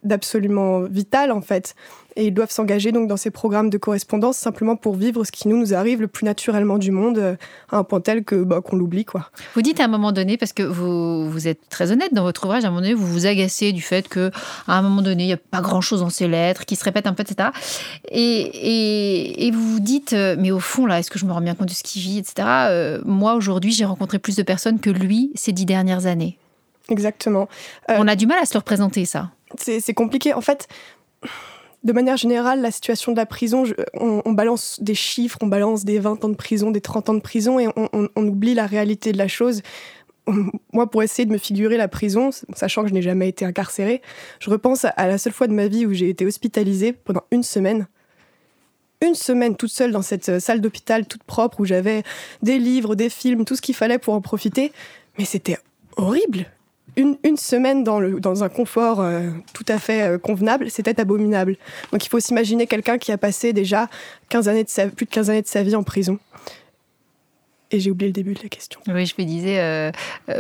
d'absolument 0.04 0.82
vital 0.82 1.32
en 1.32 1.42
fait. 1.42 1.76
Et 2.16 2.28
ils 2.28 2.34
doivent 2.34 2.52
s'engager 2.52 2.92
donc 2.92 3.08
dans 3.08 3.18
ces 3.18 3.32
programmes 3.32 3.70
de 3.70 3.78
correspondance 3.78 4.38
simplement 4.38 4.76
pour 4.76 4.96
vivre 4.96 5.24
ce 5.24 5.32
qui 5.32 5.48
nous, 5.48 5.58
nous 5.58 5.74
arrive 5.74 6.02
le 6.02 6.08
plus 6.08 6.26
naturellement 6.26 6.78
du 6.78 6.92
monde 6.92 7.18
euh, 7.18 7.36
à 7.72 7.78
un 7.78 7.84
point 7.84 8.02
tel 8.02 8.24
que 8.24 8.36
bah, 8.36 8.62
qu'on 8.62 8.76
l'oublie 8.76 9.06
quoi. 9.06 9.30
Vous 9.56 9.62
dites 9.62 9.80
à 9.80 9.86
un 9.86 9.88
moment 9.88 10.12
donné 10.12 10.38
parce 10.38 10.54
que 10.54 10.64
vous, 10.64 11.30
vous 11.30 11.48
êtes 11.48 11.70
très 11.70 11.92
honnête 11.92 12.14
dans 12.14 12.24
votre 12.24 12.44
ouvrage 12.46 12.66
à 12.66 12.68
un 12.68 12.72
moment 12.72 12.82
donné 12.82 12.94
vous 12.94 13.08
vous 13.08 13.26
agacez 13.26 13.72
du 13.72 13.82
fait 13.82 14.08
que 14.08 14.32
à 14.68 14.78
un 14.78 14.82
moment 14.82 15.02
donné 15.02 15.24
il 15.24 15.28
n'y 15.28 15.34
a 15.34 15.38
pas 15.38 15.62
grand 15.62 15.82
chose 15.82 16.02
dans 16.02 16.10
ces 16.10 16.28
lettres 16.28 16.66
qui 16.66 16.76
se 16.76 16.84
répètent 16.84 17.08
un 17.08 17.14
peu 17.14 17.24
etc. 17.24 17.50
Et, 18.10 18.22
et, 18.22 19.48
et 19.48 19.52
vous 19.52 19.74
vous 19.74 19.80
dites 19.80 20.14
euh, 20.14 20.36
mais 20.38 20.52
au 20.52 20.60
fond 20.60 20.86
là 20.86 21.00
est-ce 21.00 21.12
que 21.12 21.20
je 21.20 21.26
me 21.26 21.32
rends 21.32 21.42
bien 21.42 21.56
compte 21.56 21.70
de 21.70 21.74
ce 21.74 21.84
qu'il 21.84 22.02
vit 22.02 22.18
etc. 22.18 22.48
Euh, 22.70 23.02
moi 23.06 23.36
aujourd'hui 23.36 23.72
j'ai 23.72 23.86
rencontré 23.86 24.20
plus 24.20 24.36
de 24.36 24.44
personnes 24.44 24.80
que 24.80 24.90
lui 24.90 25.32
ces 25.36 25.54
dix 25.54 25.66
dernières 25.66 26.06
années. 26.06 26.38
Exactement. 26.90 27.48
On 27.88 28.08
a 28.08 28.16
du 28.16 28.26
mal 28.26 28.40
à 28.40 28.46
se 28.46 28.54
le 28.54 28.60
représenter 28.60 29.06
ça 29.06 29.30
c'est 29.58 29.94
compliqué. 29.94 30.34
En 30.34 30.42
fait, 30.42 30.68
de 31.84 31.94
manière 31.94 32.18
générale, 32.18 32.62
la 32.62 32.72
situation 32.72 33.12
de 33.12 33.18
la 33.18 33.26
prison, 33.26 33.64
on, 33.96 34.32
balance 34.34 34.80
des 34.82 34.94
chiffres, 34.94 35.40
on 35.42 35.48
balance 35.48 35.84
des 35.84 36.00
20 36.00 36.24
ans 36.24 36.30
de 36.30 36.36
prison, 36.36 36.70
des 36.70 36.82
30 36.82 37.10
ans 37.10 37.14
de 37.16 37.20
prison, 37.20 37.60
et 37.60 37.68
on, 37.76 38.10
oublie 38.16 38.54
la 38.54 38.68
réalité 38.68 39.12
de 39.12 39.18
la 39.18 39.28
chose. 39.28 39.62
Moi, 40.74 40.90
pour 40.90 41.02
essayer 41.02 41.26
de 41.26 41.32
me 41.32 41.40
figurer 41.40 41.78
la 41.78 41.88
prison, 41.88 42.30
sachant 42.54 42.84
que 42.84 42.90
je 42.90 42.94
n'ai 42.94 43.02
jamais 43.02 43.28
été 43.28 43.46
incarcérée, 43.46 44.02
je 44.40 44.52
repense 44.52 44.86
à 44.86 45.08
la 45.08 45.18
seule 45.18 45.34
fois 45.34 45.48
de 45.48 45.54
ma 45.54 45.68
vie 45.68 45.88
où 45.88 45.94
j'ai 45.94 46.10
été 46.10 46.26
hospitalisée 46.26 46.94
pendant 46.94 47.24
une 47.32 47.44
semaine. 47.44 47.88
Une 49.04 49.16
semaine 49.16 49.56
toute 49.56 49.72
seule 49.72 49.92
dans 49.92 50.04
cette 50.04 50.40
salle 50.40 50.62
d'hôpital 50.62 51.08
toute 51.08 51.24
propre 51.24 51.62
où 51.62 51.66
j'avais 51.66 52.04
des 52.44 52.60
livres, 52.60 52.94
des 52.94 53.10
films, 53.10 53.46
tout 53.46 53.56
ce 53.56 53.62
qu'il 53.62 53.74
fallait 53.74 53.98
pour 53.98 54.14
en 54.14 54.22
profiter. 54.22 54.72
Mais 55.18 55.26
c'était 55.26 55.58
horrible 55.98 56.46
une, 56.96 57.38
semaine 57.38 57.84
dans, 57.84 58.00
le, 58.00 58.20
dans 58.20 58.44
un 58.44 58.50
confort 58.50 59.02
euh, 59.02 59.30
tout 59.54 59.66
à 59.68 59.80
fait 59.80 60.04
euh, 60.04 60.18
convenable, 60.18 60.70
c'était 60.70 61.00
abominable. 61.00 61.58
Donc 61.92 62.06
il 62.06 62.10
faut 62.10 62.20
s'imaginer 62.20 62.68
quelqu'un 62.68 62.98
qui 62.98 63.12
a 63.12 63.18
passé 63.18 63.54
déjà 63.54 63.88
15 64.30 64.50
années 64.50 64.64
de 64.64 64.90
plus 64.90 65.06
de 65.06 65.12
15 65.12 65.30
années 65.30 65.42
de 65.42 65.48
sa 65.48 65.64
vie 65.64 65.76
en 65.76 65.84
prison. 65.84 66.20
Et 67.74 67.80
j'ai 67.80 67.90
oublié 67.90 68.10
le 68.10 68.14
début 68.14 68.34
de 68.34 68.44
la 68.44 68.50
question. 68.50 68.82
Oui, 68.88 69.06
je 69.06 69.14
me 69.18 69.24
disais, 69.26 69.58
euh, 69.60 69.92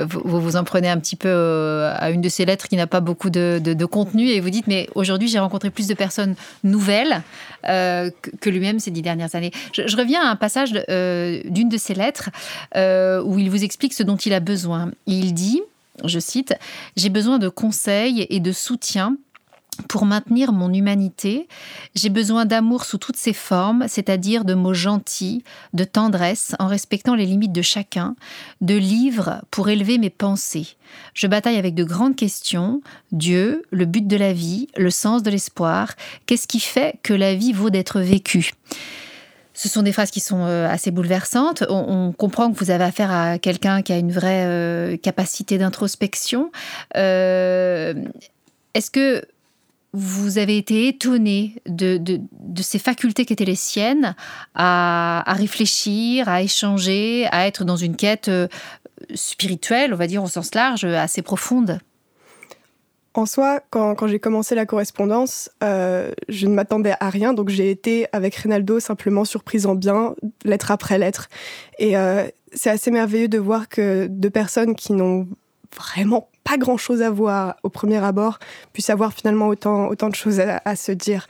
vous, 0.05 0.41
vous 0.41 0.57
en 0.57 0.65
prenez 0.65 0.89
un 0.89 0.99
petit 0.99 1.15
peu 1.15 1.85
à 1.95 2.11
une 2.11 2.19
de 2.19 2.27
ces 2.27 2.43
lettres 2.43 2.67
qui 2.67 2.75
n'a 2.75 2.87
pas 2.87 2.99
beaucoup 2.99 3.29
de, 3.29 3.61
de, 3.63 3.85
contenu 3.85 4.27
et 4.27 4.41
vous 4.41 4.49
dites, 4.49 4.67
mais 4.67 4.89
aujourd'hui 4.95 5.29
j'ai 5.29 5.39
rencontré 5.39 5.69
plus 5.69 5.87
de 5.87 5.93
personnes 5.93 6.35
nouvelles 6.65 7.21
que, 7.63 8.49
lui-même 8.49 8.79
ces 8.79 8.91
dix 8.91 9.01
dernières 9.01 9.33
années. 9.33 9.51
Je, 9.71 9.95
reviens 9.95 10.21
à 10.21 10.29
un 10.29 10.35
passage 10.35 10.73
d'une 10.73 11.69
de 11.69 11.77
ces 11.77 11.93
lettres 11.93 12.31
où 12.75 13.39
il 13.39 13.49
vous 13.49 13.63
explique 13.63 13.93
ce 13.93 14.03
dont 14.03 14.17
il 14.17 14.33
a 14.33 14.41
besoin. 14.41 14.91
Il 15.07 15.33
dit, 15.33 15.61
je 16.05 16.19
cite, 16.19 16.53
J'ai 16.95 17.09
besoin 17.09 17.39
de 17.39 17.49
conseils 17.49 18.25
et 18.29 18.39
de 18.39 18.51
soutien 18.51 19.17
pour 19.87 20.05
maintenir 20.05 20.51
mon 20.51 20.73
humanité, 20.73 21.47
j'ai 21.95 22.09
besoin 22.09 22.45
d'amour 22.45 22.83
sous 22.83 22.97
toutes 22.97 23.15
ses 23.15 23.33
formes, 23.33 23.85
c'est-à-dire 23.87 24.45
de 24.45 24.53
mots 24.53 24.73
gentils, 24.73 25.43
de 25.73 25.83
tendresse 25.83 26.55
en 26.59 26.67
respectant 26.67 27.15
les 27.15 27.25
limites 27.25 27.53
de 27.53 27.61
chacun, 27.61 28.15
de 28.59 28.75
livres 28.75 29.41
pour 29.49 29.69
élever 29.69 29.97
mes 29.97 30.09
pensées. 30.09 30.67
Je 31.13 31.27
bataille 31.27 31.57
avec 31.57 31.73
de 31.73 31.83
grandes 31.83 32.15
questions, 32.15 32.81
Dieu, 33.11 33.63
le 33.71 33.85
but 33.85 34.05
de 34.05 34.17
la 34.17 34.33
vie, 34.33 34.67
le 34.77 34.91
sens 34.91 35.23
de 35.23 35.31
l'espoir, 35.31 35.93
qu'est-ce 36.25 36.47
qui 36.47 36.59
fait 36.59 36.99
que 37.01 37.13
la 37.13 37.33
vie 37.33 37.53
vaut 37.53 37.69
d'être 37.69 38.01
vécue? 38.01 38.51
Ce 39.53 39.69
sont 39.69 39.81
des 39.83 39.91
phrases 39.91 40.11
qui 40.11 40.19
sont 40.19 40.45
assez 40.45 40.91
bouleversantes. 40.91 41.63
On, 41.69 42.13
comprend 42.13 42.51
que 42.51 42.57
vous 42.57 42.71
avez 42.71 42.83
affaire 42.83 43.11
à 43.11 43.37
quelqu'un 43.37 43.81
qui 43.81 43.91
a 43.91 43.97
une 43.97 44.11
vraie 44.11 44.97
capacité 45.03 45.57
d'introspection. 45.57 46.51
Est-ce 46.95 47.95
que 48.91 49.25
vous 49.93 50.37
avez 50.37 50.57
été 50.57 50.87
étonné 50.87 51.55
de, 51.67 51.97
de, 51.97 52.61
ces 52.61 52.79
facultés 52.79 53.25
qui 53.25 53.33
étaient 53.33 53.45
les 53.45 53.55
siennes 53.55 54.15
à, 54.55 55.23
réfléchir, 55.27 56.29
à 56.29 56.41
échanger, 56.41 57.27
à 57.31 57.47
être 57.47 57.65
dans 57.65 57.75
une 57.75 57.97
quête 57.97 58.29
euh, 58.29 58.47
spirituelle, 59.13 59.93
on 59.93 59.97
va 59.97 60.07
dire 60.07 60.23
au 60.23 60.29
sens 60.29 60.55
large, 60.55 60.85
assez 60.85 61.21
profonde? 61.21 61.79
En 63.13 63.25
soi, 63.25 63.59
quand, 63.71 64.07
j'ai 64.07 64.19
commencé 64.19 64.55
la 64.55 64.65
correspondance, 64.65 65.49
euh, 65.63 66.11
je 66.29 66.47
ne 66.47 66.53
m'attendais 66.53 66.93
à 67.01 67.09
rien, 67.09 67.33
donc 67.33 67.49
j'ai 67.49 67.69
été 67.69 68.07
avec 68.13 68.35
Reynaldo 68.35 68.79
simplement 68.79 69.25
surprise 69.25 69.65
en 69.65 69.75
bien, 69.75 70.15
lettre 70.45 70.71
après 70.71 70.97
lettre. 70.97 71.27
Et 71.77 71.97
euh, 71.97 72.25
c'est 72.53 72.69
assez 72.69 72.89
merveilleux 72.89 73.27
de 73.27 73.37
voir 73.37 73.67
que 73.67 74.07
deux 74.07 74.29
personnes 74.29 74.75
qui 74.75 74.93
n'ont 74.93 75.27
vraiment 75.75 76.29
pas 76.45 76.57
grand 76.57 76.77
chose 76.77 77.01
à 77.01 77.09
voir 77.09 77.57
au 77.63 77.69
premier 77.69 77.97
abord, 77.97 78.39
puisse 78.71 78.89
avoir 78.89 79.13
finalement 79.13 79.47
autant, 79.47 79.89
autant 79.89 80.09
de 80.09 80.15
choses 80.15 80.39
à, 80.39 80.75
se 80.77 80.93
dire. 80.93 81.27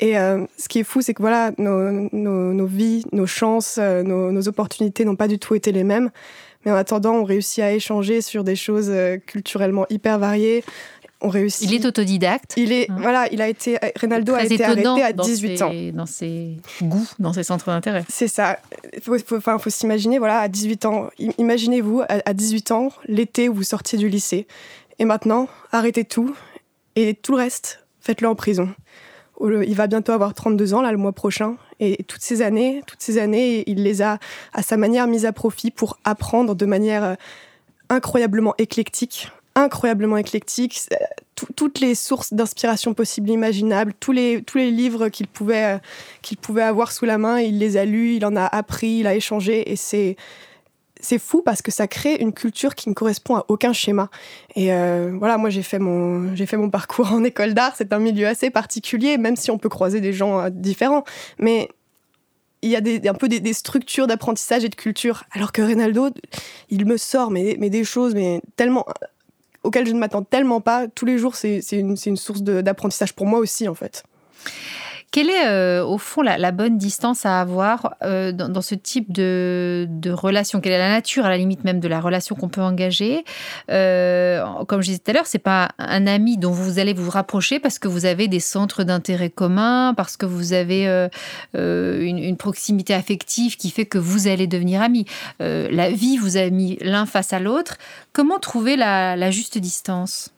Et 0.00 0.18
euh, 0.18 0.44
ce 0.58 0.68
qui 0.68 0.80
est 0.80 0.84
fou, 0.84 1.00
c'est 1.00 1.14
que 1.14 1.22
voilà, 1.22 1.52
nos, 1.56 2.08
nos, 2.12 2.66
vies, 2.66 3.04
nos 3.12 3.26
chances, 3.26 3.78
nos, 3.78 4.48
opportunités 4.48 5.06
n'ont 5.06 5.16
pas 5.16 5.28
du 5.28 5.38
tout 5.38 5.54
été 5.54 5.72
les 5.72 5.84
mêmes. 5.84 6.10
Mais 6.64 6.72
en 6.72 6.74
attendant, 6.74 7.14
on 7.14 7.24
réussit 7.24 7.62
à 7.62 7.72
échanger 7.72 8.20
sur 8.20 8.44
des 8.44 8.56
choses 8.56 8.92
culturellement 9.26 9.86
hyper 9.88 10.18
variées, 10.18 10.64
il 11.22 11.74
est 11.74 11.84
autodidacte. 11.84 12.54
Il 12.56 12.72
est 12.72 12.90
hein. 12.90 12.96
voilà, 12.98 13.28
il 13.32 13.40
a 13.40 13.48
été 13.48 13.78
Reynaldo 13.96 14.34
a 14.34 14.44
été 14.44 14.62
arrêté 14.62 15.02
à 15.02 15.12
18 15.12 15.62
ans 15.62 15.72
dans 15.94 16.06
ses 16.06 16.56
goûts, 16.82 17.08
dans 17.18 17.32
ses 17.32 17.42
centres 17.42 17.66
d'intérêt. 17.66 18.04
C'est 18.08 18.28
ça. 18.28 18.58
Il 18.94 19.00
faut, 19.00 19.40
faut 19.40 19.70
s'imaginer 19.70 20.18
voilà 20.18 20.40
à 20.40 20.48
18 20.48 20.84
ans. 20.86 21.08
Imaginez-vous 21.38 22.02
à 22.08 22.34
18 22.34 22.70
ans 22.72 22.88
l'été 23.06 23.48
où 23.48 23.54
vous 23.54 23.62
sortiez 23.62 23.98
du 23.98 24.08
lycée 24.08 24.46
et 24.98 25.04
maintenant 25.04 25.48
arrêtez 25.72 26.04
tout 26.04 26.34
et 26.96 27.14
tout 27.14 27.32
le 27.32 27.38
reste 27.38 27.86
faites-le 28.00 28.28
en 28.28 28.34
prison. 28.34 28.68
Il 29.40 29.74
va 29.74 29.86
bientôt 29.86 30.12
avoir 30.12 30.32
32 30.32 30.74
ans 30.74 30.80
là 30.80 30.92
le 30.92 30.98
mois 30.98 31.12
prochain 31.12 31.56
et 31.80 32.04
toutes 32.04 32.22
ces 32.22 32.40
années, 32.40 32.82
toutes 32.86 33.02
ces 33.02 33.18
années, 33.18 33.64
il 33.66 33.82
les 33.82 34.00
a 34.00 34.18
à 34.54 34.62
sa 34.62 34.78
manière 34.78 35.06
mises 35.06 35.26
à 35.26 35.32
profit 35.32 35.70
pour 35.70 35.98
apprendre 36.04 36.54
de 36.54 36.64
manière 36.64 37.04
euh, 37.04 37.14
incroyablement 37.90 38.54
éclectique 38.56 39.30
incroyablement 39.56 40.18
éclectique. 40.18 40.80
toutes 41.34 41.80
les 41.80 41.94
sources 41.94 42.32
d'inspiration 42.32 42.94
possibles, 42.94 43.30
imaginables, 43.30 43.92
tous 43.98 44.12
les, 44.12 44.42
tous 44.42 44.58
les 44.58 44.70
livres 44.70 45.08
qu'il 45.08 45.26
pouvait, 45.26 45.76
euh, 45.76 46.34
pouvait 46.40 46.62
avoir 46.62 46.92
sous 46.92 47.04
la 47.04 47.18
main, 47.18 47.40
il 47.40 47.58
les 47.58 47.76
a 47.76 47.84
lus, 47.84 48.14
il 48.14 48.24
en 48.24 48.36
a 48.36 48.44
appris, 48.44 48.98
il 49.00 49.06
a 49.06 49.14
échangé. 49.14 49.70
Et 49.70 49.76
c'est, 49.76 50.16
fou 51.18 51.42
parce 51.42 51.62
que 51.62 51.70
ça 51.70 51.86
crée 51.86 52.16
une 52.16 52.32
culture 52.32 52.74
qui 52.74 52.88
ne 52.88 52.94
correspond 52.94 53.36
à 53.36 53.44
aucun 53.48 53.72
schéma. 53.72 54.10
Et 54.54 54.72
euh, 54.72 55.12
voilà, 55.18 55.38
moi 55.38 55.50
j'ai 55.50 55.62
fait 55.62 55.78
mon 55.78 56.34
fait 56.36 56.56
mon 56.56 56.70
parcours 56.70 57.12
en 57.12 57.24
école 57.24 57.54
d'art. 57.54 57.74
C'est 57.76 57.92
un 57.92 57.98
milieu 57.98 58.26
assez 58.26 58.50
particulier, 58.50 59.18
même 59.18 59.36
si 59.36 59.50
on 59.50 59.58
peut 59.58 59.68
croiser 59.68 60.00
des 60.00 60.12
gens 60.12 60.40
euh, 60.40 60.50
différents. 60.50 61.04
Mais 61.38 61.68
il 62.62 62.70
y 62.70 62.76
a 62.76 62.80
des, 62.80 63.06
un 63.08 63.14
peu 63.14 63.28
des, 63.28 63.52
structures 63.52 64.06
d'apprentissage 64.06 64.64
et 64.64 64.68
de 64.68 64.74
culture. 64.74 65.24
Alors 65.32 65.52
que 65.52 65.62
Reynaldo, 65.62 66.10
il 66.70 66.86
me 66.86 66.96
sort 66.96 67.30
mais, 67.30 67.56
mais 67.60 67.70
des 67.70 67.84
choses 67.84 68.14
mais 68.14 68.40
tellement 68.56 68.84
auquel 69.66 69.86
je 69.86 69.92
ne 69.92 69.98
m'attends 69.98 70.22
tellement 70.22 70.60
pas. 70.60 70.86
Tous 70.88 71.04
les 71.04 71.18
jours, 71.18 71.34
c'est 71.34 71.60
une, 71.72 71.96
source 72.16 72.42
d'apprentissage 72.42 73.12
pour 73.12 73.26
moi 73.26 73.40
aussi, 73.40 73.68
en 73.68 73.74
fait. 73.74 74.04
Quelle 75.10 75.30
est, 75.30 75.46
euh, 75.46 75.84
au 75.84 75.98
fond, 75.98 76.20
la, 76.22 76.52
bonne 76.52 76.76
distance 76.76 77.24
à 77.24 77.40
avoir 77.40 77.94
euh, 78.02 78.32
dans, 78.32 78.60
ce 78.60 78.74
type 78.74 79.12
de, 79.12 79.88
relation? 80.10 80.60
Quelle 80.60 80.72
est 80.72 80.78
la 80.78 80.90
nature, 80.90 81.24
à 81.24 81.30
la 81.30 81.38
limite 81.38 81.64
même, 81.64 81.80
de 81.80 81.88
la 81.88 82.00
relation 82.00 82.34
qu'on 82.34 82.48
peut 82.48 82.60
engager? 82.60 83.24
Euh, 83.70 84.44
Comme 84.66 84.82
je 84.82 84.88
disais 84.88 84.98
tout 84.98 85.10
à 85.10 85.14
l'heure, 85.14 85.26
c'est 85.26 85.38
pas 85.38 85.70
un 85.78 86.06
ami 86.06 86.36
dont 86.36 86.50
vous 86.50 86.78
allez 86.78 86.92
vous 86.92 87.10
rapprocher 87.10 87.60
parce 87.60 87.78
que 87.78 87.88
vous 87.88 88.04
avez 88.04 88.28
des 88.28 88.40
centres 88.40 88.84
d'intérêt 88.84 89.30
communs, 89.30 89.94
parce 89.96 90.16
que 90.16 90.26
vous 90.26 90.52
avez 90.52 90.86
une, 91.54 92.36
proximité 92.36 92.92
affective 92.92 93.56
qui 93.56 93.70
fait 93.70 93.86
que 93.86 93.98
vous 93.98 94.28
allez 94.28 94.46
devenir 94.46 94.82
amis. 94.82 95.06
la 95.38 95.90
vie 95.90 96.18
vous 96.18 96.36
a 96.36 96.50
mis 96.50 96.76
l'un 96.82 97.06
face 97.06 97.32
à 97.32 97.38
l'autre. 97.38 97.78
Comment 98.12 98.38
trouver 98.38 98.76
la, 98.76 99.16
la 99.16 99.30
juste 99.30 99.56
distance? 99.56 100.30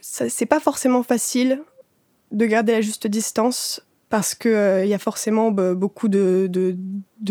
C'est 0.00 0.46
pas 0.46 0.60
forcément 0.60 1.02
facile 1.02 1.60
de 2.32 2.46
garder 2.46 2.72
la 2.72 2.80
juste 2.80 3.06
distance 3.06 3.82
parce 4.14 4.36
qu'il 4.36 4.52
euh, 4.52 4.84
y 4.84 4.94
a 4.94 4.98
forcément 5.00 5.50
beaucoup 5.50 6.06
de, 6.06 6.48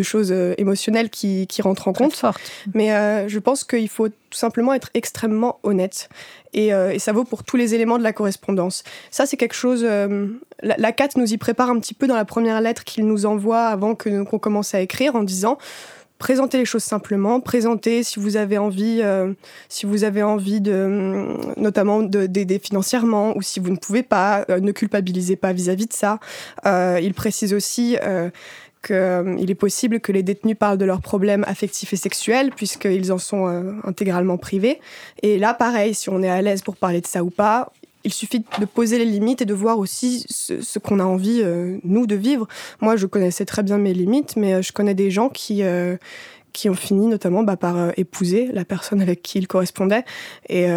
choses 0.02 0.34
euh, 0.34 0.54
émotionnelles 0.58 1.10
qui, 1.10 1.48
rentrent 1.62 1.88
en 1.88 1.94
compte. 1.94 2.22
Mais 2.74 2.94
euh, 2.94 3.30
je 3.30 3.40
pense 3.40 3.64
qu'il 3.64 3.88
faut 3.88 4.10
tout 4.10 4.16
simplement 4.32 4.74
être 4.74 4.90
extrêmement 4.94 5.60
honnête. 5.64 6.10
Et, 6.52 6.72
ça 7.00 7.14
vaut 7.14 7.24
pour 7.24 7.46
tous 7.46 7.56
les 7.56 7.74
éléments 7.74 7.98
de 7.98 8.04
la 8.04 8.12
correspondance. 8.12 8.84
Ça, 9.12 9.26
c'est 9.26 9.38
quelque 9.38 9.56
chose... 9.56 9.84
la, 9.84 10.76
la 10.78 10.92
CAT 10.92 11.10
nous 11.16 11.32
y 11.34 11.38
prépare 11.38 11.70
un 11.70 11.80
petit 11.80 11.94
peu 11.94 12.06
dans 12.06 12.18
la 12.18 12.26
première 12.26 12.60
lettre 12.60 12.84
qu'il 12.84 13.08
nous 13.08 13.26
envoie 13.26 13.68
avant 13.68 13.96
qu'on 13.96 14.40
commence 14.40 14.76
à 14.76 14.82
écrire 14.82 15.16
en 15.16 15.24
disant 15.24 15.58
présentez 16.24 16.58
les 16.58 16.64
choses 16.64 16.86
simplement, 16.86 17.42
présentez 17.42 18.02
si 18.02 18.18
vous 18.18 18.38
avez 18.38 18.58
envie, 18.58 19.02
euh, 19.04 19.34
si 19.68 19.86
vous 19.86 20.06
avez 20.06 20.24
envie 20.24 20.62
de, 20.62 21.36
notamment 21.58 22.02
d'aider 22.02 22.60
financièrement 22.60 23.36
ou 23.36 23.42
si 23.42 23.60
vous 23.60 23.70
ne 23.70 23.76
pouvez 23.76 24.04
pas, 24.04 24.46
euh, 24.50 24.62
ne 24.62 24.72
culpabilisez 24.72 25.36
pas 25.36 25.52
vis-à-vis 25.52 25.88
de 25.88 25.92
ça. 25.92 26.22
Euh, 26.66 26.98
il 27.04 27.14
précise 27.14 27.54
aussi 27.54 27.98
qu'il 28.88 29.52
est 29.52 29.56
possible 29.56 30.00
que 30.00 30.14
les 30.14 30.24
détenus 30.24 30.56
parlent 30.58 30.78
de 30.78 30.86
leurs 30.86 31.02
problèmes 31.02 31.44
affectifs 31.46 31.92
et 31.92 31.98
sexuels 31.98 32.52
puisqu'ils 32.56 33.12
en 33.12 33.18
sont 33.18 33.48
intégralement 33.84 34.38
privés. 34.38 34.80
Et 35.24 35.38
là, 35.38 35.54
pareil, 35.54 35.94
si 35.94 36.10
on 36.10 36.24
est 36.24 36.30
à 36.30 36.42
l'aise 36.42 36.62
pour 36.62 36.78
parler 36.78 37.02
de 37.02 37.08
ça 37.08 37.22
ou 37.22 37.32
pas, 37.32 37.74
il 38.04 38.14
suffit 38.14 38.44
de 38.60 38.66
poser 38.66 38.98
les 38.98 39.06
limites 39.06 39.42
et 39.42 39.46
de 39.46 39.54
voir 39.54 39.80
aussi 39.80 40.26
ce, 40.30 40.80
qu'on 40.80 41.00
a 41.00 41.04
envie, 41.04 41.42
euh, 41.42 41.78
nous, 41.84 42.06
de 42.06 42.16
vivre. 42.16 42.48
Moi, 42.82 42.96
je 42.96 43.06
connaissais 43.06 43.46
très 43.46 43.64
bien 43.64 43.78
mes 43.78 43.94
limites, 43.94 44.36
mais 44.36 44.56
euh, 44.56 44.62
je 44.62 44.72
connais 44.72 44.94
des 44.94 45.10
gens 45.10 45.30
qui, 45.30 45.64
euh, 45.64 45.98
qui 46.52 46.70
ont 46.70 46.76
fini 46.76 47.08
notamment 47.08 47.44
bah, 47.44 47.58
par 47.58 47.92
épouser 47.98 48.50
la 48.52 48.66
personne 48.66 49.02
avec 49.02 49.22
qui 49.22 49.40
ils 49.40 49.48
correspondaient. 49.48 50.04
Et 50.50 50.68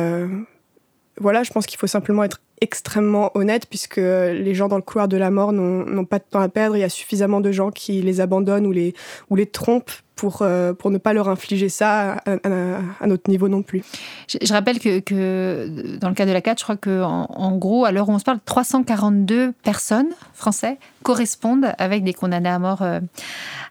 voilà, 1.18 1.42
je 1.42 1.50
pense 1.50 1.66
qu'il 1.66 1.78
faut 1.78 1.86
simplement 1.86 2.24
être 2.24 2.40
extrêmement 2.60 3.30
honnête 3.34 3.66
puisque 3.68 3.96
les 3.96 4.54
gens 4.54 4.68
dans 4.68 4.76
le 4.76 4.82
couloir 4.82 5.08
de 5.08 5.16
la 5.16 5.30
mort 5.30 5.52
n'ont 5.52 6.04
pas 6.04 6.18
de 6.18 6.24
temps 6.28 6.40
à 6.40 6.48
perdre. 6.48 6.76
Il 6.76 6.80
y 6.80 6.84
a 6.84 6.88
suffisamment 6.88 7.40
de 7.40 7.52
gens 7.52 7.70
qui 7.70 8.02
les 8.02 8.20
abandonnent 8.20 8.66
ou 8.66 8.72
les, 8.72 8.94
ou 9.30 9.36
les 9.36 9.46
trompent 9.46 9.92
pour, 10.16 10.38
euh, 10.40 10.72
pour 10.72 10.90
ne 10.90 10.96
pas 10.98 11.12
leur 11.12 11.28
infliger 11.28 11.68
ça 11.68 12.16
à, 12.26 13.06
notre 13.06 13.30
niveau 13.30 13.48
non 13.48 13.62
plus. 13.62 13.82
Je, 14.28 14.52
rappelle 14.52 14.80
que, 14.80 14.98
que, 15.00 15.98
dans 16.00 16.08
le 16.08 16.14
cas 16.14 16.24
de 16.24 16.32
la 16.32 16.40
CAT, 16.40 16.54
je 16.58 16.62
crois 16.64 16.76
qu'en 16.76 17.26
en, 17.28 17.56
gros, 17.56 17.84
à 17.84 17.92
l'heure 17.92 18.08
où 18.08 18.12
on 18.12 18.18
se 18.18 18.24
parle, 18.24 18.38
342 18.44 19.52
personnes 19.62 20.08
français 20.32 20.78
correspondent 21.02 21.72
avec 21.78 22.02
des 22.02 22.14
condamnés 22.14 22.48
à 22.48 22.58
mort 22.58 22.80
euh, 22.80 22.98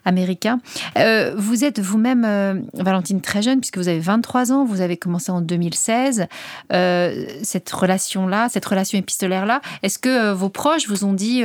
américains. 0.04 0.60
Euh, 0.96 1.34
vous 1.36 1.64
êtes 1.64 1.80
vous-même, 1.80 2.64
Valentine, 2.74 3.20
très 3.20 3.42
jeune, 3.42 3.58
puisque 3.58 3.78
vous 3.78 3.88
avez 3.88 3.98
23 3.98 4.52
ans, 4.52 4.64
vous 4.64 4.80
avez 4.80 4.96
commencé 4.96 5.32
en 5.32 5.40
2016. 5.40 6.28
cette 6.70 7.70
relation-là, 7.70 8.48
cette 8.48 8.64
relation 8.64 8.75
épistolaire-là, 8.84 9.60
est-ce 9.82 9.98
que 9.98 10.32
vos 10.32 10.48
proches 10.48 10.88
vous 10.88 11.04
ont 11.04 11.12
dit 11.12 11.42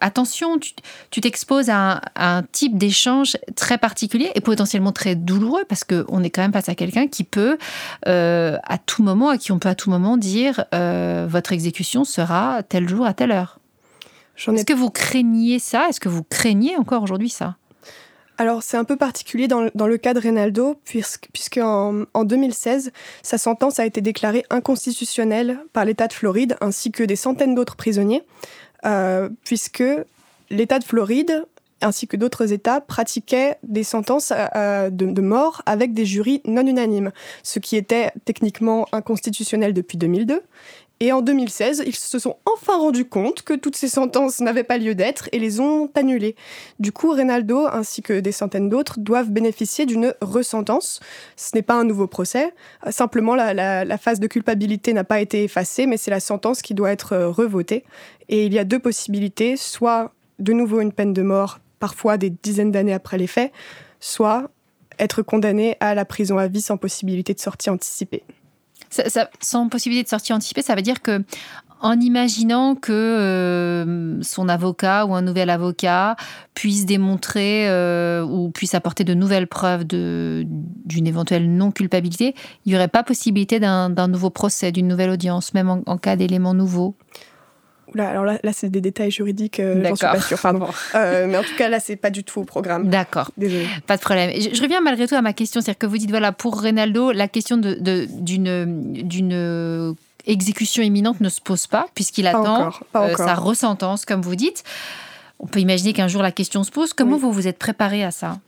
attention, 0.00 0.58
tu 1.10 1.20
t'exposes 1.20 1.70
à, 1.70 2.00
à 2.14 2.36
un 2.38 2.42
type 2.42 2.76
d'échange 2.78 3.36
très 3.56 3.78
particulier 3.78 4.30
et 4.34 4.40
potentiellement 4.40 4.92
très 4.92 5.14
douloureux? 5.14 5.64
Parce 5.68 5.84
qu'on 5.84 6.22
est 6.22 6.30
quand 6.30 6.42
même 6.42 6.52
face 6.52 6.68
à 6.68 6.74
quelqu'un 6.74 7.06
qui 7.06 7.24
peut 7.24 7.58
euh, 8.06 8.58
à 8.64 8.78
tout 8.78 9.02
moment, 9.02 9.28
à 9.30 9.38
qui 9.38 9.52
on 9.52 9.58
peut 9.58 9.68
à 9.68 9.74
tout 9.74 9.90
moment 9.90 10.16
dire 10.16 10.64
euh, 10.74 11.26
votre 11.28 11.52
exécution 11.52 12.04
sera 12.04 12.62
tel 12.62 12.88
jour 12.88 13.06
à 13.06 13.14
telle 13.14 13.32
heure. 13.32 13.58
Est-ce 14.36 14.64
que 14.64 14.72
vous 14.72 14.90
craignez 14.90 15.58
ça? 15.58 15.88
Est-ce 15.88 16.00
que 16.00 16.08
vous 16.08 16.24
craignez 16.24 16.76
encore 16.76 17.02
aujourd'hui 17.02 17.28
ça? 17.28 17.56
Alors 18.36 18.62
c'est 18.62 18.76
un 18.76 18.84
peu 18.84 18.96
particulier 18.96 19.48
dans, 19.48 19.60
le 19.62 19.96
cas 19.96 20.14
de 20.14 20.18
Reynaldo, 20.18 20.80
puisque, 20.84 21.58
en, 21.58 22.04
2016, 22.24 22.92
sa 23.22 23.38
sentence 23.38 23.78
a 23.78 23.86
été 23.86 24.00
déclarée 24.00 24.44
inconstitutionnelle 24.50 25.58
par 25.72 25.84
l'État 25.84 26.08
de 26.08 26.12
Floride 26.12 26.56
ainsi 26.60 26.90
que 26.90 27.04
des 27.04 27.16
centaines 27.16 27.54
d'autres 27.54 27.76
prisonniers, 27.76 28.22
euh, 28.84 29.28
puisque 29.44 29.84
l'État 30.50 30.78
de 30.78 30.84
Floride 30.84 31.44
ainsi 31.80 32.06
que 32.06 32.16
d'autres 32.16 32.52
États 32.52 32.80
pratiquaient 32.80 33.56
des 33.62 33.84
sentences 33.84 34.32
euh, 34.32 34.46
euh, 34.56 34.90
de, 34.90 35.20
mort 35.20 35.62
avec 35.66 35.92
des 35.92 36.06
jurys 36.06 36.40
non 36.44 36.66
unanimes, 36.66 37.12
ce 37.42 37.58
qui 37.58 37.76
était 37.76 38.10
techniquement 38.24 38.86
inconstitutionnel 38.92 39.74
depuis 39.74 39.98
2002. 39.98 40.42
Et 41.00 41.12
en 41.12 41.22
2016, 41.22 41.82
ils 41.86 41.94
se 41.94 42.18
sont 42.18 42.36
enfin 42.46 42.78
rendus 42.78 43.04
compte 43.04 43.42
que 43.42 43.54
toutes 43.54 43.76
ces 43.76 43.88
sentences 43.88 44.40
n'avaient 44.40 44.64
pas 44.64 44.78
lieu 44.78 44.94
d'être 44.94 45.28
et 45.32 45.38
les 45.38 45.60
ont 45.60 45.90
annulées. 45.94 46.36
Du 46.78 46.92
coup, 46.92 47.10
Reynaldo 47.10 47.66
ainsi 47.66 48.00
que 48.00 48.20
des 48.20 48.32
centaines 48.32 48.68
d'autres 48.68 49.00
doivent 49.00 49.30
bénéficier 49.30 49.86
d'une 49.86 50.14
resentence. 50.20 51.00
Ce 51.36 51.50
n'est 51.54 51.62
pas 51.62 51.74
un 51.74 51.84
nouveau 51.84 52.06
procès, 52.06 52.54
simplement 52.90 53.34
la, 53.34 53.84
la 53.84 53.98
phase 53.98 54.20
de 54.20 54.26
culpabilité 54.28 54.92
n'a 54.92 55.04
pas 55.04 55.20
été 55.20 55.44
effacée, 55.44 55.86
mais 55.86 55.96
c'est 55.96 56.12
la 56.12 56.20
sentence 56.20 56.62
qui 56.62 56.74
doit 56.74 56.92
être 56.92 57.16
revotée. 57.16 57.84
Et 58.28 58.46
il 58.46 58.54
y 58.54 58.58
a 58.58 58.64
deux 58.64 58.78
possibilités, 58.78 59.56
soit 59.56 60.12
de 60.38 60.52
nouveau 60.52 60.80
une 60.80 60.92
peine 60.92 61.12
de 61.12 61.22
mort 61.22 61.58
parfois 61.80 62.16
des 62.16 62.30
dizaines 62.30 62.70
d'années 62.70 62.94
après 62.94 63.18
les 63.18 63.26
faits, 63.26 63.52
soit 64.00 64.50
être 64.98 65.22
condamné 65.22 65.76
à 65.80 65.94
la 65.94 66.04
prison 66.04 66.38
à 66.38 66.46
vie 66.46 66.62
sans 66.62 66.76
possibilité 66.76 67.34
de 67.34 67.40
sortie 67.40 67.68
anticipée. 67.68 68.22
Sans 69.40 69.68
possibilité 69.68 70.04
de 70.04 70.08
sortie 70.08 70.32
anticipée, 70.32 70.62
ça 70.62 70.74
veut 70.74 70.82
dire 70.82 71.02
que 71.02 71.22
en 71.84 72.00
imaginant 72.00 72.76
que 72.76 72.92
euh, 72.92 74.22
son 74.22 74.48
avocat 74.48 75.04
ou 75.04 75.14
un 75.14 75.20
nouvel 75.20 75.50
avocat 75.50 76.16
puisse 76.54 76.86
démontrer 76.86 77.68
euh, 77.68 78.24
ou 78.24 78.50
puisse 78.50 78.74
apporter 78.74 79.04
de 79.04 79.12
nouvelles 79.12 79.46
preuves 79.46 79.84
d'une 79.84 81.06
éventuelle 81.06 81.54
non-culpabilité, 81.54 82.34
il 82.64 82.70
n'y 82.70 82.74
aurait 82.74 82.88
pas 82.88 83.02
possibilité 83.02 83.60
d'un 83.60 84.08
nouveau 84.08 84.30
procès, 84.30 84.72
d'une 84.72 84.88
nouvelle 84.88 85.10
audience, 85.10 85.52
même 85.52 85.82
en, 85.84 85.98
cas 85.98 86.16
d'éléments 86.16 86.54
nouveaux 86.54 86.96
Oula, 87.94 88.08
alors 88.08 88.24
là, 88.24 88.38
là 88.42 88.52
c'est 88.52 88.68
des 88.68 88.80
détails 88.80 89.10
juridiques, 89.10 89.60
euh, 89.60 89.82
j'en 89.84 89.96
suis 89.96 90.06
pas 90.06 90.20
sûre, 90.20 90.40
pardon. 90.40 90.66
mais 90.94 91.36
en 91.36 91.42
tout 91.42 91.54
cas, 91.56 91.68
là, 91.68 91.80
c'est 91.80 91.96
pas 91.96 92.10
du 92.10 92.24
tout 92.24 92.40
au 92.40 92.44
programme. 92.44 92.88
D'accord. 92.88 93.30
Désolée. 93.36 93.68
Pas 93.86 93.96
de 93.96 94.02
problème. 94.02 94.30
Je, 94.30 94.60
reviens 94.62 94.80
malgré 94.80 95.06
tout 95.06 95.14
à 95.14 95.22
ma 95.22 95.32
question, 95.32 95.60
c'est-à-dire 95.60 95.78
que 95.78 95.86
vous 95.86 95.98
dites, 95.98 96.10
voilà, 96.10 96.32
pour 96.32 96.60
Reynaldo, 96.60 97.12
la 97.12 97.28
question 97.28 97.56
d'une 97.56 98.44
de, 98.44 99.94
exécution 100.26 100.82
imminente 100.82 101.20
ne 101.20 101.28
se 101.28 101.40
pose 101.40 101.66
pas, 101.66 101.86
puisqu'il 101.94 102.26
attend 102.26 102.70
euh, 102.96 103.16
sa 103.16 103.34
ressentence, 103.34 104.04
comme 104.04 104.22
vous 104.22 104.36
dites. 104.36 104.64
On 105.38 105.46
peut 105.46 105.60
imaginer 105.60 105.92
qu'un 105.92 106.08
jour 106.08 106.22
la 106.22 106.32
question 106.32 106.62
se 106.64 106.70
pose. 106.70 106.92
Comment 106.92 107.16
vous 107.16 107.32
vous 107.32 107.46
êtes 107.46 107.58
préparé 107.58 108.04
à 108.04 108.10
ça? 108.10 108.38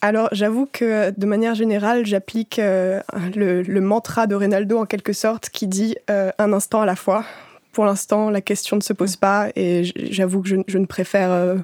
Alors, 0.00 0.28
j'avoue 0.32 0.68
que 0.70 1.12
de 1.16 1.26
manière 1.26 1.54
générale, 1.54 2.06
j'applique 2.06 2.58
euh, 2.58 3.00
le, 3.34 3.80
mantra 3.80 4.26
de 4.26 4.34
Reynaldo 4.34 4.78
en 4.78 4.86
quelque 4.86 5.12
sorte 5.12 5.50
qui 5.50 5.66
dit 5.66 5.96
euh, 6.10 6.30
un 6.38 6.52
instant 6.52 6.82
à 6.82 6.86
la 6.86 6.96
fois. 6.96 7.24
Pour 7.76 7.84
l'instant, 7.84 8.30
la 8.30 8.40
question 8.40 8.78
ne 8.78 8.80
se 8.80 8.94
pose 8.94 9.16
pas 9.16 9.50
et 9.54 9.84
j'avoue 10.10 10.40
que 10.40 10.48
je, 10.48 10.78
ne 10.78 10.86
préfère 10.86 11.56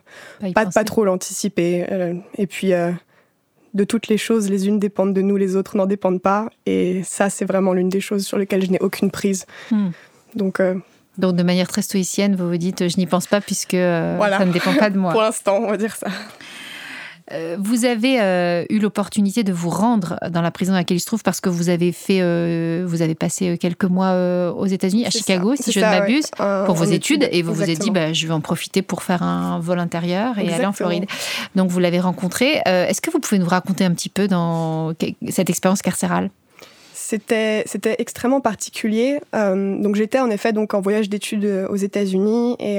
pas, 0.54 0.66
pas, 0.66 0.84
trop 0.84 1.06
l'anticiper. 1.06 1.86
et 2.36 2.46
puis, 2.46 2.74
de 3.74 3.84
toutes 3.84 4.08
les 4.08 4.18
choses, 4.18 4.50
les 4.50 4.68
unes 4.68 4.78
dépendent 4.78 5.14
de 5.14 5.22
nous, 5.22 5.36
les 5.36 5.56
autres 5.56 5.76
n'en 5.76 5.86
dépendent 5.86 6.20
pas. 6.20 6.50
Et 6.66 7.02
ça, 7.04 7.30
c'est 7.30 7.44
vraiment 7.44 7.72
l'une 7.72 7.88
des 7.88 8.00
choses 8.00 8.26
sur 8.26 8.38
lesquelles 8.38 8.64
je 8.64 8.70
n'ai 8.70 8.80
aucune 8.80 9.10
prise. 9.10 9.46
Hmm. 9.70 9.90
Donc, 10.34 10.60
euh, 10.60 10.74
Donc, 11.18 11.36
de 11.36 11.42
manière 11.42 11.68
très 11.68 11.82
stoïcienne, 11.82 12.36
vous 12.36 12.48
vous 12.48 12.56
dites, 12.56 12.88
je 12.88 12.98
n'y 12.98 13.06
pense 13.06 13.26
pas 13.26 13.40
puisque 13.40 13.74
euh, 13.74 14.18
ça 14.18 14.44
ne 14.44 14.52
dépend 14.52 14.74
pas 14.74 14.90
de 14.90 14.98
moi. 14.98 15.12
Pour 15.12 15.22
l'instant, 15.22 15.56
on 15.62 15.68
va 15.68 15.76
dire 15.76 15.96
ça. 15.96 16.08
Euh, 17.30 17.56
vous 17.58 17.84
avez 17.84 18.20
euh, 18.20 18.64
eu 18.68 18.78
l'opportunité 18.78 19.44
de 19.44 19.52
vous 19.52 19.70
rendre 19.70 20.18
dans 20.30 20.42
la 20.42 20.50
prison 20.50 20.72
à 20.72 20.76
laquelle 20.76 20.96
il 20.96 21.00
se 21.00 21.06
trouve 21.06 21.22
parce 21.22 21.40
que 21.40 21.48
vous 21.48 21.68
avez 21.68 21.92
fait, 21.92 22.20
euh, 22.20 22.84
vous 22.86 23.00
avez 23.00 23.14
passé 23.14 23.56
quelques 23.58 23.84
mois 23.84 24.52
aux 24.52 24.66
États-Unis, 24.66 25.06
à 25.06 25.10
Chicago, 25.10 25.54
si 25.56 25.72
je 25.72 25.78
ne 25.78 25.84
m'abuse, 25.84 26.30
pour 26.66 26.74
vos 26.74 26.84
études, 26.84 27.28
et 27.30 27.42
vous 27.42 27.54
vous 27.54 27.70
êtes 27.70 27.78
dit, 27.78 27.90
bah, 27.90 28.12
je 28.12 28.26
vais 28.26 28.32
en 28.32 28.40
profiter 28.40 28.82
pour 28.82 29.02
faire 29.02 29.22
un 29.22 29.60
vol 29.60 29.78
intérieur 29.78 30.38
et 30.38 30.52
aller 30.52 30.66
en 30.66 30.72
Floride. 30.72 31.06
Donc 31.54 31.70
vous 31.70 31.78
l'avez 31.78 32.00
rencontré. 32.00 32.60
Est-ce 32.64 33.00
que 33.00 33.10
vous 33.10 33.20
pouvez 33.20 33.38
nous 33.38 33.48
raconter 33.48 33.84
un 33.84 33.92
petit 33.92 34.08
peu 34.08 34.26
dans 34.28 34.92
cette 35.28 35.50
expérience 35.50 35.82
carcérale? 35.82 36.30
C'était 36.94 37.62
c'était 37.66 37.96
extrêmement 37.98 38.40
particulier. 38.40 39.20
donc 39.32 39.96
j'étais 39.96 40.18
en 40.18 40.30
effet 40.30 40.52
donc 40.52 40.74
en 40.74 40.80
voyage 40.80 41.08
d'études 41.08 41.66
aux 41.68 41.76
États-Unis 41.76 42.56
et, 42.58 42.78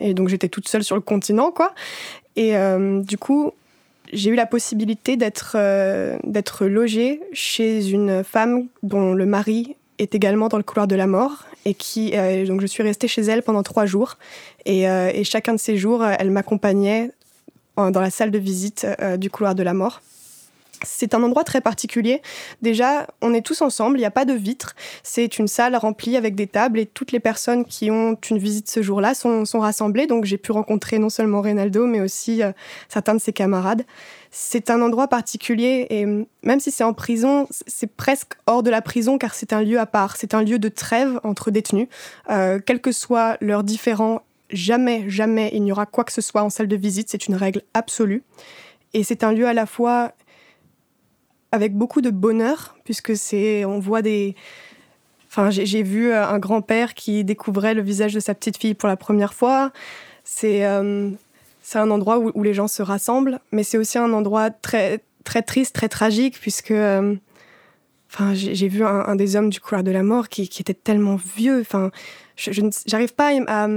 et, 0.00 0.14
donc 0.14 0.28
j'étais 0.28 0.48
toute 0.48 0.68
seule 0.68 0.82
sur 0.82 0.96
le 0.96 1.02
continent 1.02 1.50
quoi. 1.50 1.72
Et 2.36 2.54
du 3.02 3.16
coup 3.16 3.52
j'ai 4.14 4.30
eu 4.30 4.34
la 4.34 4.46
possibilité 4.46 5.16
d'être 5.16 5.56
euh, 5.56 6.16
d'être 6.24 6.66
logée 6.66 7.20
chez 7.32 7.90
une 7.90 8.22
femme 8.24 8.66
dont 8.82 9.12
le 9.12 9.26
mari 9.26 9.76
est 9.98 10.14
également 10.14 10.48
dans 10.48 10.56
le 10.56 10.62
couloir 10.62 10.86
de 10.86 10.96
la 10.96 11.06
mort 11.06 11.44
et 11.64 11.74
qui 11.74 12.12
euh, 12.14 12.46
donc 12.46 12.60
je 12.60 12.66
suis 12.66 12.82
restée 12.82 13.08
chez 13.08 13.22
elle 13.22 13.42
pendant 13.42 13.62
trois 13.62 13.86
jours 13.86 14.16
et, 14.66 14.88
euh, 14.88 15.10
et 15.12 15.24
chacun 15.24 15.54
de 15.54 15.58
ces 15.58 15.76
jours 15.76 16.04
elle 16.04 16.30
m'accompagnait 16.30 17.10
dans 17.76 18.00
la 18.00 18.10
salle 18.10 18.30
de 18.30 18.38
visite 18.38 18.86
du 19.18 19.30
couloir 19.30 19.56
de 19.56 19.64
la 19.64 19.74
mort. 19.74 20.00
C'est 20.82 21.14
un 21.14 21.22
endroit 21.22 21.44
très 21.44 21.60
particulier. 21.60 22.20
Déjà, 22.62 23.06
on 23.22 23.32
est 23.32 23.42
tous 23.42 23.62
ensemble, 23.62 23.96
il 23.96 24.00
n'y 24.00 24.06
a 24.06 24.10
pas 24.10 24.24
de 24.24 24.32
vitres. 24.32 24.74
C'est 25.02 25.38
une 25.38 25.48
salle 25.48 25.76
remplie 25.76 26.16
avec 26.16 26.34
des 26.34 26.46
tables 26.46 26.78
et 26.78 26.86
toutes 26.86 27.12
les 27.12 27.20
personnes 27.20 27.64
qui 27.64 27.90
ont 27.90 28.18
une 28.30 28.38
visite 28.38 28.68
ce 28.68 28.82
jour-là 28.82 29.14
sont, 29.14 29.44
rassemblées. 29.54 30.06
Donc 30.06 30.24
j'ai 30.24 30.36
pu 30.36 30.52
rencontrer 30.52 30.98
non 30.98 31.08
seulement 31.08 31.40
Reynaldo, 31.40 31.86
mais 31.86 32.00
aussi 32.00 32.42
euh, 32.42 32.52
certains 32.88 33.14
de 33.14 33.20
ses 33.20 33.32
camarades. 33.32 33.84
C'est 34.30 34.68
un 34.68 34.82
endroit 34.82 35.06
particulier 35.06 35.86
et 35.90 36.06
même 36.42 36.58
si 36.58 36.72
c'est 36.72 36.82
en 36.82 36.92
prison, 36.92 37.46
c'est 37.68 37.90
presque 37.90 38.32
hors 38.46 38.64
de 38.64 38.70
la 38.70 38.82
prison 38.82 39.16
car 39.16 39.32
c'est 39.32 39.52
un 39.52 39.62
lieu 39.62 39.78
à 39.78 39.86
part. 39.86 40.16
C'est 40.16 40.34
un 40.34 40.42
lieu 40.42 40.58
de 40.58 40.68
trêve 40.68 41.20
entre 41.22 41.50
détenus. 41.50 41.88
Euh, 42.30 42.58
que 42.58 42.92
soient 42.92 43.36
leurs 43.40 43.64
différents, 43.64 44.22
jamais, 44.50 45.08
jamais 45.08 45.50
il 45.54 45.62
n'y 45.62 45.72
aura 45.72 45.86
quoi 45.86 46.04
que 46.04 46.12
ce 46.12 46.20
soit 46.20 46.42
en 46.42 46.50
salle 46.50 46.68
de 46.68 46.76
visite. 46.76 47.08
C'est 47.08 47.28
une 47.28 47.34
règle 47.34 47.62
absolue. 47.72 48.24
Et 48.92 49.02
c'est 49.02 49.24
un 49.24 49.32
lieu 49.32 49.46
à 49.46 49.52
la 49.52 49.66
fois 49.66 50.12
avec 51.54 51.72
beaucoup 51.72 52.00
de 52.00 52.10
bonheur, 52.10 52.74
puisque 52.82 53.16
c'est, 53.16 53.64
on 53.64 53.78
voit 53.78 54.02
des. 54.02 54.34
Enfin, 55.30 55.50
j'ai 55.50 55.82
vu 55.84 56.10
euh, 56.10 56.26
un 56.26 56.40
grand-père 56.40 56.94
qui 56.94 57.22
découvrait 57.22 57.74
le 57.74 57.82
visage 57.82 58.12
de 58.12 58.18
sa 58.18 58.34
petite 58.34 58.56
fille 58.56 58.74
pour 58.74 58.88
la 58.88 58.96
première 58.96 59.34
fois. 59.34 59.70
C'est 60.24 60.64
euh, 60.64 61.10
un 61.74 61.90
endroit 61.90 62.18
où, 62.18 62.42
les 62.42 62.54
gens 62.54 62.66
se 62.66 62.82
rassemblent, 62.82 63.38
mais 63.52 63.62
c'est 63.62 63.78
aussi 63.78 63.98
un 63.98 64.12
endroit 64.12 64.50
très 64.50 65.00
très 65.22 65.42
triste, 65.42 65.76
très 65.76 65.88
tragique, 65.88 66.38
puisque 66.40 66.72
euh, 66.72 67.14
enfin 68.12 68.34
j'ai 68.34 68.68
vu 68.68 68.84
un, 68.84 69.16
des 69.16 69.36
hommes 69.36 69.48
du 69.48 69.60
couloir 69.60 69.82
de 69.82 69.90
la 69.90 70.02
mort 70.02 70.28
qui, 70.28 70.42
était 70.42 70.74
tellement 70.74 71.16
vieux. 71.36 71.60
Enfin, 71.60 71.92
je 72.36 72.62
n'arrive 72.92 73.14
pas 73.14 73.30
à, 73.46 73.68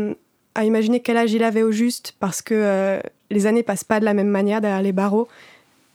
à, 0.56 0.66
imaginer 0.66 1.00
quel 1.00 1.18
âge 1.18 1.32
il 1.32 1.44
avait 1.44 1.64
au 1.64 1.72
juste, 1.72 2.16
parce 2.20 2.42
que 2.42 3.00
les 3.30 3.46
années 3.46 3.64
passent 3.64 3.84
pas 3.84 4.00
de 4.00 4.06
la 4.06 4.16
même 4.16 4.30
manière 4.30 4.62
derrière 4.62 4.82
les 4.82 4.94
barreaux. 4.94 5.28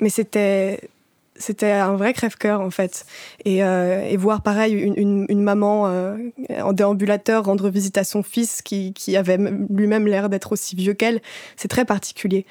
Mais 0.00 0.08
c'était 0.08 0.80
c'était 1.36 1.70
un 1.70 1.94
vrai 1.94 2.12
crève-cœur 2.12 2.60
en 2.60 2.70
fait. 2.70 3.06
Et, 3.44 3.64
euh, 3.64 4.06
et, 4.08 4.16
voir 4.16 4.42
pareil 4.42 4.74
une, 4.74 5.26
une, 5.28 5.42
maman 5.42 5.86
euh, 5.86 6.16
en 6.62 6.72
déambulateur 6.72 7.44
rendre 7.44 7.68
visite 7.68 7.98
à 7.98 8.04
son 8.04 8.22
fils 8.22 8.62
qui, 8.62 8.92
qui 8.92 9.16
avait 9.16 9.38
lui-même 9.70 10.06
l'air 10.06 10.28
d'être 10.28 10.52
aussi 10.52 10.76
vieux 10.76 10.94
qu'elle, 10.94 11.20
c'est 11.56 11.68
très 11.68 11.84
particulier. 11.84 12.46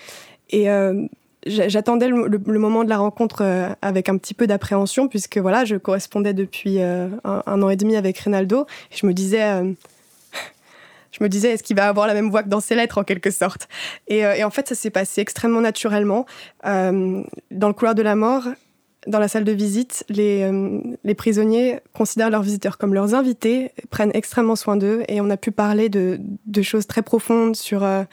Et 0.50 0.70
euh, 0.70 1.06
j'attendais 1.46 2.08
le, 2.08 2.60
moment 2.60 2.84
de 2.84 2.90
la 2.90 2.98
rencontre 2.98 3.76
avec 3.82 4.10
un 4.10 4.18
petit 4.18 4.34
peu 4.34 4.48
d'appréhension 4.48 5.08
puisque 5.08 5.38
voilà, 5.38 5.66
je 5.66 5.76
correspondais 5.76 6.34
depuis 6.34 6.82
un, 6.82 7.22
an 7.24 7.70
et 7.70 7.76
demi 7.76 7.96
avec 7.96 8.18
Reynaldo. 8.20 8.66
Et 8.92 8.98
je 8.98 9.06
me 9.06 9.14
disais 9.14 9.42
je 11.12 11.24
me 11.24 11.30
disais, 11.30 11.52
est-ce 11.52 11.64
qu'il 11.64 11.76
va 11.76 11.88
avoir 11.88 12.08
la 12.08 12.14
même 12.14 12.30
voix 12.30 12.44
que 12.44 12.50
dans 12.50 12.60
ses 12.60 12.76
lettres, 12.76 12.98
en 12.98 13.04
quelque 13.04 13.32
sorte? 13.32 13.70
Et, 14.08 14.44
en 14.44 14.50
fait, 14.50 14.68
ça 14.68 14.76
s'est 14.76 14.90
passé 14.90 15.22
extrêmement 15.22 15.62
naturellement. 15.62 16.26
Dans 16.64 17.24
le 17.52 17.74
couloir 17.74 17.96
de 17.96 18.02
la 18.02 18.16
mort, 18.16 18.44
dans 19.08 19.20
la 19.20 19.28
salle 19.28 19.44
de 19.44 19.52
visite, 19.52 20.06
les, 20.10 20.44
euh, 20.44 20.80
les, 21.04 21.16
prisonniers 21.16 21.80
considèrent 21.94 22.30
leurs 22.30 22.44
visiteurs 22.44 22.78
comme 22.78 22.94
leurs 22.94 23.16
invités, 23.16 23.72
prennent 23.90 24.12
extrêmement 24.14 24.56
soin 24.56 24.78
d'eux 24.78 25.04
et 25.08 25.22
on 25.22 25.30
a 25.32 25.38
pu 25.38 25.52
parler 25.52 25.90
de, 25.90 26.20
choses 26.62 26.86
très 26.86 27.02
profondes 27.02 27.56
sur, 27.56 27.84
euh, 27.84 28.04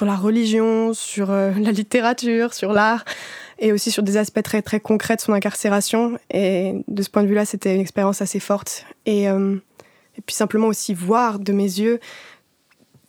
la 0.00 0.16
religion, 0.16 0.94
sur 0.94 1.30
euh, 1.30 1.52
la 1.60 1.72
littérature, 1.72 2.54
sur 2.54 2.72
l'art 2.72 3.04
et 3.58 3.72
aussi 3.72 3.90
sur 3.90 4.02
des 4.02 4.16
aspects 4.16 4.42
très, 4.42 4.62
très 4.62 4.80
concrets 4.80 5.16
de 5.16 5.20
son 5.20 5.34
incarcération. 5.34 6.18
Et 6.32 6.72
de 6.88 7.02
ce 7.02 7.10
point 7.10 7.22
de 7.22 7.28
vue-là, 7.28 7.44
c'était 7.44 7.74
une 7.74 7.80
expérience 7.82 8.22
assez 8.22 8.40
forte. 8.40 8.86
Et 9.04 9.26
puis 10.24 10.34
simplement 10.34 10.68
aussi 10.68 10.94
voir 10.94 11.38
de 11.38 11.52
mes 11.52 11.64
yeux 11.64 12.00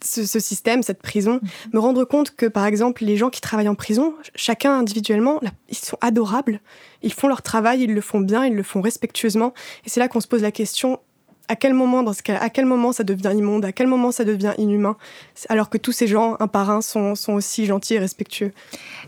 ce, 0.04 0.38
système, 0.40 0.82
cette 0.82 1.02
prison, 1.02 1.40
mhm. 1.42 1.48
me 1.74 1.78
rendre 1.78 2.04
compte 2.04 2.34
que, 2.34 2.46
par 2.46 2.66
exemple, 2.66 3.04
les 3.04 3.16
gens 3.16 3.30
qui 3.30 3.40
travaillent 3.40 3.68
en 3.68 3.74
prison, 3.74 4.14
chacun 4.34 4.78
individuellement, 4.78 5.40
ils 5.68 5.76
sont 5.76 5.98
adorables, 6.00 6.60
ils 7.02 7.12
font 7.12 7.28
leur 7.28 7.42
travail, 7.42 7.82
ils 7.82 7.94
le 7.94 8.00
font 8.00 8.20
bien, 8.20 8.46
ils 8.46 8.54
le 8.54 8.62
font 8.62 8.80
respectueusement. 8.80 9.52
Et 9.84 9.90
c'est 9.90 10.00
là 10.00 10.08
qu'on 10.08 10.20
se 10.20 10.28
pose 10.28 10.42
la 10.42 10.52
question, 10.52 11.00
à 11.52 11.56
quel 11.56 11.74
moment, 11.74 12.02
dans 12.02 12.14
ce 12.14 12.22
cas, 12.22 12.38
à 12.38 12.48
quel 12.48 12.64
moment 12.64 12.92
ça 12.92 13.04
devient 13.04 13.34
immonde, 13.36 13.66
à 13.66 13.72
quel 13.72 13.86
moment 13.86 14.10
ça 14.10 14.24
devient 14.24 14.54
inhumain, 14.56 14.96
alors 15.50 15.68
que 15.68 15.76
tous 15.76 15.92
ces 15.92 16.06
gens, 16.06 16.38
un 16.40 16.48
par 16.48 16.70
un, 16.70 16.80
sont, 16.80 17.14
sont 17.14 17.34
aussi 17.34 17.66
gentils 17.66 17.92
et 17.92 17.98
respectueux. 17.98 18.52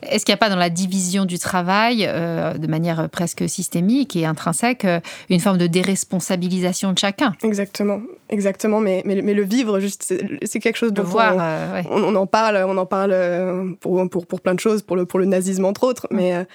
Est-ce 0.02 0.26
qu'il 0.26 0.33
n'y 0.33 0.37
a 0.37 0.44
pas 0.44 0.50
dans 0.50 0.57
la 0.57 0.68
division 0.68 1.24
du 1.24 1.38
travail, 1.38 2.04
euh, 2.07 2.52
de 2.52 2.66
manière 2.66 3.09
presque 3.09 3.48
systémique 3.48 4.14
et 4.14 4.26
intrinsèque, 4.26 4.85
euh, 4.85 5.00
une 5.30 5.40
forme 5.40 5.57
de 5.57 5.66
déresponsabilisation 5.66 6.92
de 6.92 6.98
chacun? 6.98 7.35
Exactement, 7.42 8.02
exactement. 8.28 8.80
Mais, 8.80 9.02
mais, 9.07 9.14
le 9.22 9.42
vivre, 9.42 9.80
juste, 9.80 10.14
c'est 10.42 10.61
quelque 10.61 10.76
chose 10.76 10.92
de 10.92 11.00
voir. 11.00 11.37
On, 11.37 11.40
euh, 11.40 11.83
on, 11.88 12.14
en 12.14 12.26
parle, 12.26 12.62
on 12.68 12.76
en 12.76 12.85
parle 12.87 13.74
pour, 13.80 14.07
pour, 14.11 14.26
pour, 14.26 14.42
plein 14.42 14.54
de 14.54 14.61
choses, 14.61 14.83
pour 14.83 14.96
le, 14.96 15.07
pour 15.07 15.18
le 15.18 15.24
nazisme 15.24 15.64
entre 15.64 15.85
autres, 15.85 16.09
mais, 16.11 16.46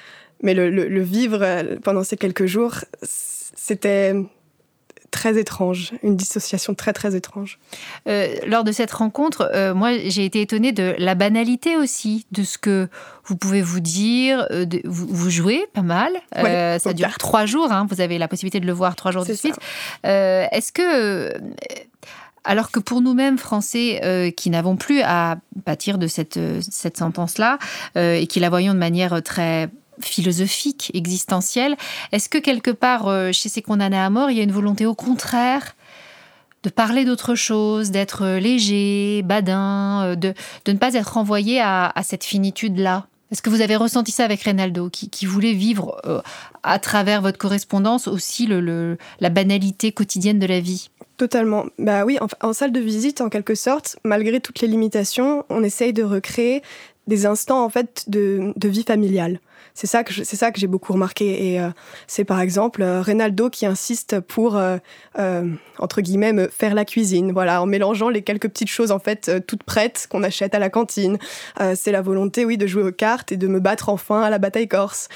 mais 0.44 0.54
le, 0.54 0.70
le 0.70 1.02
vivre 1.02 1.44
pendant 1.84 2.04
ces 2.04 2.16
quelques 2.16 2.46
jours, 2.46 2.76
c'était 3.02 4.14
très 5.12 5.40
étrange, 5.40 5.94
une 6.04 6.16
dissociation 6.16 6.74
très 6.74 6.94
très 6.94 7.16
étrange. 7.16 7.60
Euh, 8.08 8.36
lors 8.48 8.64
de 8.64 8.72
cette 8.72 8.92
rencontre, 8.92 9.50
euh, 9.54 9.74
moi 9.74 9.98
j'ai 10.08 10.26
été 10.26 10.42
étonnée 10.42 10.72
de 10.72 10.96
la 10.98 11.16
banalité 11.16 11.76
aussi, 11.76 12.26
de 12.32 12.44
ce 12.44 12.58
que 12.58 12.88
vous 13.26 13.36
pouvez 13.36 13.62
vous 13.62 13.80
dire. 13.80 14.48
Euh, 14.52 14.66
vous, 14.86 15.30
jouez 15.30 15.66
pas 15.74 15.82
mal, 15.82 16.12
ça 16.34 16.94
dure 16.94 17.18
trois 17.18 17.46
jours, 17.46 17.72
hein, 17.72 17.88
vous 17.90 18.02
avez 18.02 18.18
la 18.18 18.28
possibilité 18.28 18.60
de 18.60 18.66
le 18.66 18.74
voir 18.74 18.96
trois 18.96 19.12
jours 19.12 19.26
de 19.26 19.34
suite. 19.34 19.56
Est-ce 20.04 20.72
que 20.72 21.34
Alors 22.44 22.72
que 22.72 22.80
pour 22.80 23.02
nous-mêmes, 23.02 23.38
Français, 23.38 24.02
euh, 24.04 24.32
qui 24.32 24.50
n'avons 24.50 24.76
plus 24.76 25.02
à 25.02 25.38
pâtir 25.66 25.98
de 25.98 26.08
cette, 26.08 26.40
cette 26.62 26.98
sentence-là, 26.98 27.60
euh, 27.98 28.16
et 28.16 28.28
qui 28.28 28.40
la 28.40 28.50
voyons 28.50 28.74
de 28.74 28.80
manière 28.80 29.22
très 29.22 29.70
philosophique, 30.02 30.92
existentielle, 30.94 31.76
est-ce 32.12 32.30
que 32.30 32.38
quelque 32.38 32.72
part, 32.72 33.34
chez 33.34 33.50
ces 33.50 33.62
condamnés 33.62 33.98
à 33.98 34.10
mort, 34.10 34.32
il 34.32 34.38
y 34.38 34.40
a 34.40 34.44
une 34.44 34.52
volonté 34.52 34.86
au 34.86 34.96
contraire 34.96 35.76
de 36.64 36.70
parler 36.70 37.06
d'autre 37.06 37.36
chose, 37.36 37.92
d'être 37.92 38.26
léger, 38.38 39.22
badin, 39.24 40.16
de, 40.16 40.34
de, 40.66 40.72
ne 40.72 40.78
pas 40.78 40.94
être 40.94 41.14
renvoyé 41.14 41.62
à, 41.62 41.94
cette 42.04 42.24
finitude-là? 42.24 43.08
Est-ce 43.32 43.42
que 43.42 43.50
vous 43.50 43.62
avez 43.62 43.76
ressenti 43.76 44.12
ça 44.12 44.26
avec 44.26 44.42
Reynaldo, 44.42 44.90
qui, 44.90 45.26
voulait 45.26 45.54
vivre 45.54 46.02
à 46.64 46.80
travers 46.80 47.22
votre 47.22 47.38
correspondance 47.38 48.08
aussi 48.08 48.48
le, 48.48 48.98
la 49.20 49.30
banalité 49.30 49.92
quotidienne 49.92 50.40
de 50.40 50.48
la 50.48 50.60
vie? 50.60 50.90
Totalement. 51.20 51.66
Bah 51.78 52.06
oui, 52.06 52.18
en, 52.42 52.54
salle 52.54 52.72
de 52.72 52.80
visite, 52.80 53.20
en 53.20 53.28
quelque 53.28 53.54
sorte, 53.54 53.98
malgré 54.06 54.40
toutes 54.40 54.62
les 54.62 54.70
limitations, 54.70 55.44
on 55.50 55.64
essaye 55.64 55.92
de 55.92 56.02
recréer 56.02 56.64
des 57.08 57.26
instants 57.26 57.62
en 57.62 57.70
fait 57.70 58.06
de, 58.08 58.54
de 58.56 58.70
vie 58.70 58.84
familiale. 58.84 59.42
C'est 59.80 59.88
ça 59.88 60.04
que 60.04 60.12
c'est 60.12 60.36
ça 60.36 60.52
que 60.52 60.60
j'ai 60.60 60.68
beaucoup 60.68 60.92
remarqué. 60.92 61.54
Et 61.54 61.62
euh, 61.62 61.70
c'est 62.06 62.26
par 62.26 62.42
exemple 62.42 62.82
euh, 62.82 63.02
Reynaldo 63.02 63.50
qui 63.50 63.66
insiste 63.66 64.20
pour 64.20 64.58
euh, 64.58 64.78
entre 65.78 66.02
guillemets 66.02 66.34
me 66.34 66.50
faire 66.50 66.74
la 66.74 66.84
cuisine. 66.84 67.32
Voilà, 67.32 67.62
en 67.62 67.66
mélangeant 67.66 68.10
les 68.10 68.22
quelques 68.22 68.50
petites 68.50 68.68
choses 68.68 68.92
en 68.92 69.00
fait 69.00 69.32
toutes 69.48 69.64
prêtes 69.64 70.08
qu'on 70.10 70.22
achète 70.24 70.54
à 70.54 70.60
la 70.60 70.70
cantine. 70.70 71.18
c'est 71.76 71.94
la 71.94 72.02
volonté, 72.02 72.44
oui, 72.44 72.58
de 72.58 72.68
jouer 72.68 72.84
aux 72.84 72.92
cartes 72.92 73.32
et 73.32 73.38
de 73.38 73.48
me 73.48 73.62
battre 73.62 73.88
enfin 73.88 74.22
à 74.22 74.30
la 74.30 74.38
bataille 74.38 74.68
corse. 74.68 75.08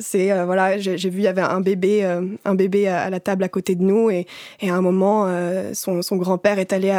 c'est 0.00 0.44
voilà, 0.44 0.76
j'ai 0.76 0.96
vu 1.08 1.20
il 1.20 1.24
y 1.24 1.28
avait 1.28 1.40
un 1.40 1.60
bébé, 1.60 2.04
un 2.44 2.54
bébé 2.54 2.88
à, 2.88 3.08
la 3.08 3.20
table 3.20 3.44
à 3.44 3.48
côté 3.48 3.74
de 3.74 3.82
nous 3.82 4.10
et, 4.10 4.26
à 4.62 4.74
un 4.74 4.82
moment 4.82 5.26
son, 5.72 6.00
grand-père 6.16 6.58
est 6.58 6.74
allé 6.74 6.94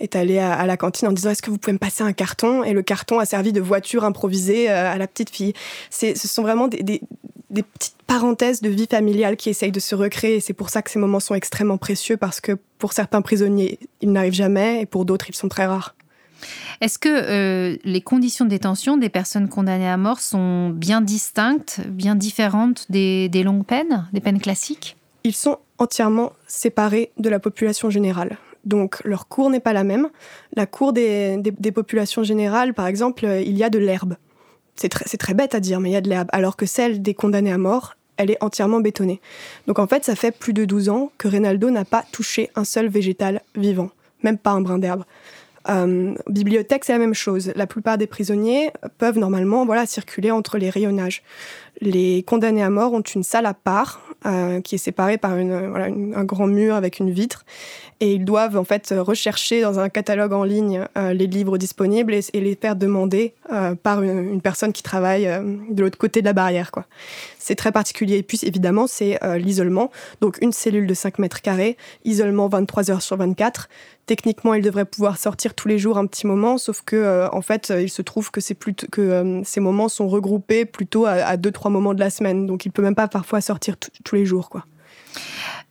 est 0.00 0.16
allé 0.16 0.38
à, 0.38 0.66
la 0.66 0.76
cantine 0.76 1.06
en 1.08 1.12
disant 1.12 1.30
est-ce 1.30 1.42
que 1.42 1.50
vous 1.50 1.58
pouvez 1.58 1.74
me 1.74 1.78
passer 1.78 2.02
un 2.02 2.12
carton? 2.12 2.64
Et 2.64 2.72
le 2.72 2.82
carton 2.82 3.20
a 3.20 3.24
servi 3.24 3.52
de 3.52 3.60
voiture 3.60 4.04
improvisée 4.04 4.68
à 4.68 4.98
la 4.98 5.06
petite 5.06 5.30
fille 5.30 5.54
ce 6.00 6.28
sont 6.28 6.42
vraiment 6.42 6.68
des, 6.68 7.02
petites 7.50 7.96
parenthèses 8.06 8.60
de 8.60 8.68
vie 8.68 8.86
familiale 8.90 9.36
qui 9.36 9.50
essayent 9.50 9.72
de 9.72 9.80
se 9.80 9.94
recréer. 9.94 10.36
Et 10.36 10.40
c'est 10.40 10.52
pour 10.52 10.70
ça 10.70 10.82
que 10.82 10.90
ces 10.90 10.98
moments 10.98 11.20
sont 11.20 11.34
extrêmement 11.34 11.78
précieux 11.78 12.16
parce 12.16 12.40
que 12.40 12.52
pour 12.78 12.92
certains 12.92 13.22
prisonniers, 13.22 13.78
ils 14.00 14.12
n'arrivent 14.12 14.32
jamais 14.32 14.82
et 14.82 14.86
pour 14.86 15.04
d'autres, 15.04 15.28
ils 15.28 15.36
sont 15.36 15.48
très 15.48 15.66
rares. 15.66 15.94
Est-ce 16.80 16.98
que 16.98 17.08
euh, 17.10 17.76
les 17.84 18.00
conditions 18.00 18.46
de 18.46 18.50
détention 18.50 18.96
des 18.96 19.10
personnes 19.10 19.48
condamnées 19.48 19.88
à 19.88 19.98
mort 19.98 20.20
sont 20.20 20.70
bien 20.70 21.02
distinctes, 21.02 21.82
bien 21.86 22.14
différentes 22.14 22.86
des, 22.88 23.28
longues 23.44 23.66
peines, 23.66 24.08
des 24.14 24.20
peines 24.20 24.40
classiques? 24.40 24.96
Ils 25.24 25.34
sont 25.34 25.58
entièrement 25.76 26.32
séparés 26.46 27.10
de 27.18 27.28
la 27.28 27.38
population 27.38 27.90
générale. 27.90 28.38
Donc 28.64 29.02
leur 29.04 29.28
cour 29.28 29.50
n'est 29.50 29.60
pas 29.60 29.74
la 29.74 29.84
même. 29.84 30.08
La 30.54 30.64
cour 30.64 30.94
des 30.94 31.72
populations 31.74 32.22
générales, 32.22 32.72
par 32.72 32.86
exemple, 32.86 33.26
il 33.44 33.56
y 33.58 33.64
a 33.64 33.68
de 33.68 33.78
l'herbe. 33.78 34.16
C'est 34.76 34.88
très, 34.88 35.34
bête 35.34 35.54
à 35.54 35.60
dire, 35.60 35.80
mais 35.80 35.90
il 35.90 35.92
y 35.92 35.96
a 35.96 36.00
de 36.00 36.08
l'herbe. 36.08 36.28
Alors 36.32 36.56
que 36.56 36.66
celle 36.66 37.02
des 37.02 37.14
condamnés 37.14 37.52
à 37.52 37.58
mort, 37.58 37.96
elle 38.16 38.30
est 38.30 38.42
entièrement 38.42 38.80
bétonnée. 38.80 39.20
Donc 39.66 39.78
en 39.78 39.86
fait, 39.86 40.04
ça 40.04 40.14
fait 40.14 40.30
plus 40.30 40.52
de 40.52 40.64
12 40.64 40.88
ans 40.88 41.12
que 41.18 41.28
Reynaldo 41.28 41.70
n'a 41.70 41.84
pas 41.84 42.04
touché 42.12 42.50
un 42.54 42.64
seul 42.64 42.88
végétal 42.88 43.42
vivant, 43.56 43.90
même 44.22 44.38
pas 44.38 44.50
un 44.50 44.60
brin 44.60 44.78
d'herbe. 44.78 45.04
Euh, 45.68 46.14
bibliothèque, 46.28 46.84
c'est 46.84 46.92
la 46.92 46.98
même 46.98 47.14
chose. 47.14 47.52
La 47.54 47.66
plupart 47.66 47.98
des 47.98 48.06
prisonniers 48.06 48.70
peuvent 48.98 49.18
normalement 49.18 49.66
voilà, 49.66 49.86
circuler 49.86 50.30
entre 50.30 50.58
les 50.58 50.70
rayonnages. 50.70 51.22
Les 51.80 52.22
condamnés 52.22 52.62
à 52.62 52.70
mort 52.70 52.92
ont 52.92 53.02
une 53.02 53.22
salle 53.22 53.46
à 53.46 53.54
part 53.54 54.00
euh, 54.26 54.60
qui 54.60 54.74
est 54.74 54.78
séparée 54.78 55.18
par 55.18 55.32
un 55.32 56.24
grand 56.24 56.46
mur 56.46 56.74
avec 56.74 56.98
une 56.98 57.10
vitre 57.10 57.44
et 58.00 58.14
ils 58.14 58.24
doivent 58.24 58.56
en 58.56 58.64
fait 58.64 58.94
rechercher 58.96 59.60
dans 59.60 59.78
un 59.78 59.88
catalogue 59.88 60.32
en 60.32 60.44
ligne 60.44 60.86
euh, 60.96 61.12
les 61.12 61.26
livres 61.26 61.58
disponibles 61.58 62.14
et, 62.14 62.40
les 62.40 62.54
faire 62.54 62.76
demander 62.76 63.34
par 63.82 64.02
une, 64.02 64.40
personne 64.40 64.72
qui 64.72 64.82
travaille 64.82 65.28
de 65.70 65.82
l'autre 65.82 65.98
côté 65.98 66.20
de 66.20 66.26
la 66.26 66.32
barrière. 66.32 66.70
Quoi. 66.70 66.86
C'est 67.38 67.54
très 67.56 67.72
particulier. 67.72 68.18
Et 68.18 68.22
puis 68.22 68.38
évidemment, 68.42 68.86
c'est 68.86 69.18
l'isolement. 69.38 69.90
Donc 70.20 70.38
une 70.40 70.52
cellule 70.52 70.86
de 70.86 70.94
5 70.94 71.18
mètres 71.18 71.42
carrés, 71.42 71.76
isolement 72.04 72.48
23 72.48 72.90
heures 72.90 73.02
sur 73.02 73.16
24 73.16 73.68
techniquement, 74.06 74.54
il 74.54 74.62
devrait 74.62 74.84
pouvoir 74.84 75.18
sortir 75.18 75.54
tous 75.54 75.68
les 75.68 75.78
jours 75.78 75.96
un 75.96 76.06
petit 76.06 76.26
moment, 76.26 76.58
sauf 76.58 76.82
que 76.84 76.96
euh, 76.96 77.28
en 77.30 77.42
fait, 77.42 77.70
euh, 77.70 77.80
il 77.80 77.88
se 77.88 78.02
trouve 78.02 78.30
que 78.30 78.40
euh, 78.98 79.40
ces 79.44 79.60
moments 79.60 79.88
sont 79.88 80.08
regroupés 80.08 80.64
plutôt 80.64 81.06
à, 81.06 81.36
deux 81.36 81.52
trois 81.52 81.70
moments 81.70 81.94
de 81.94 82.00
la 82.00 82.10
semaine, 82.10 82.46
donc 82.46 82.66
il 82.66 82.72
peut 82.72 82.82
même 82.82 82.96
pas 82.96 83.06
parfois 83.08 83.40
sortir 83.40 83.76
tous 83.78 84.14
les 84.14 84.26
jours, 84.26 84.50
quoi. 84.50 84.64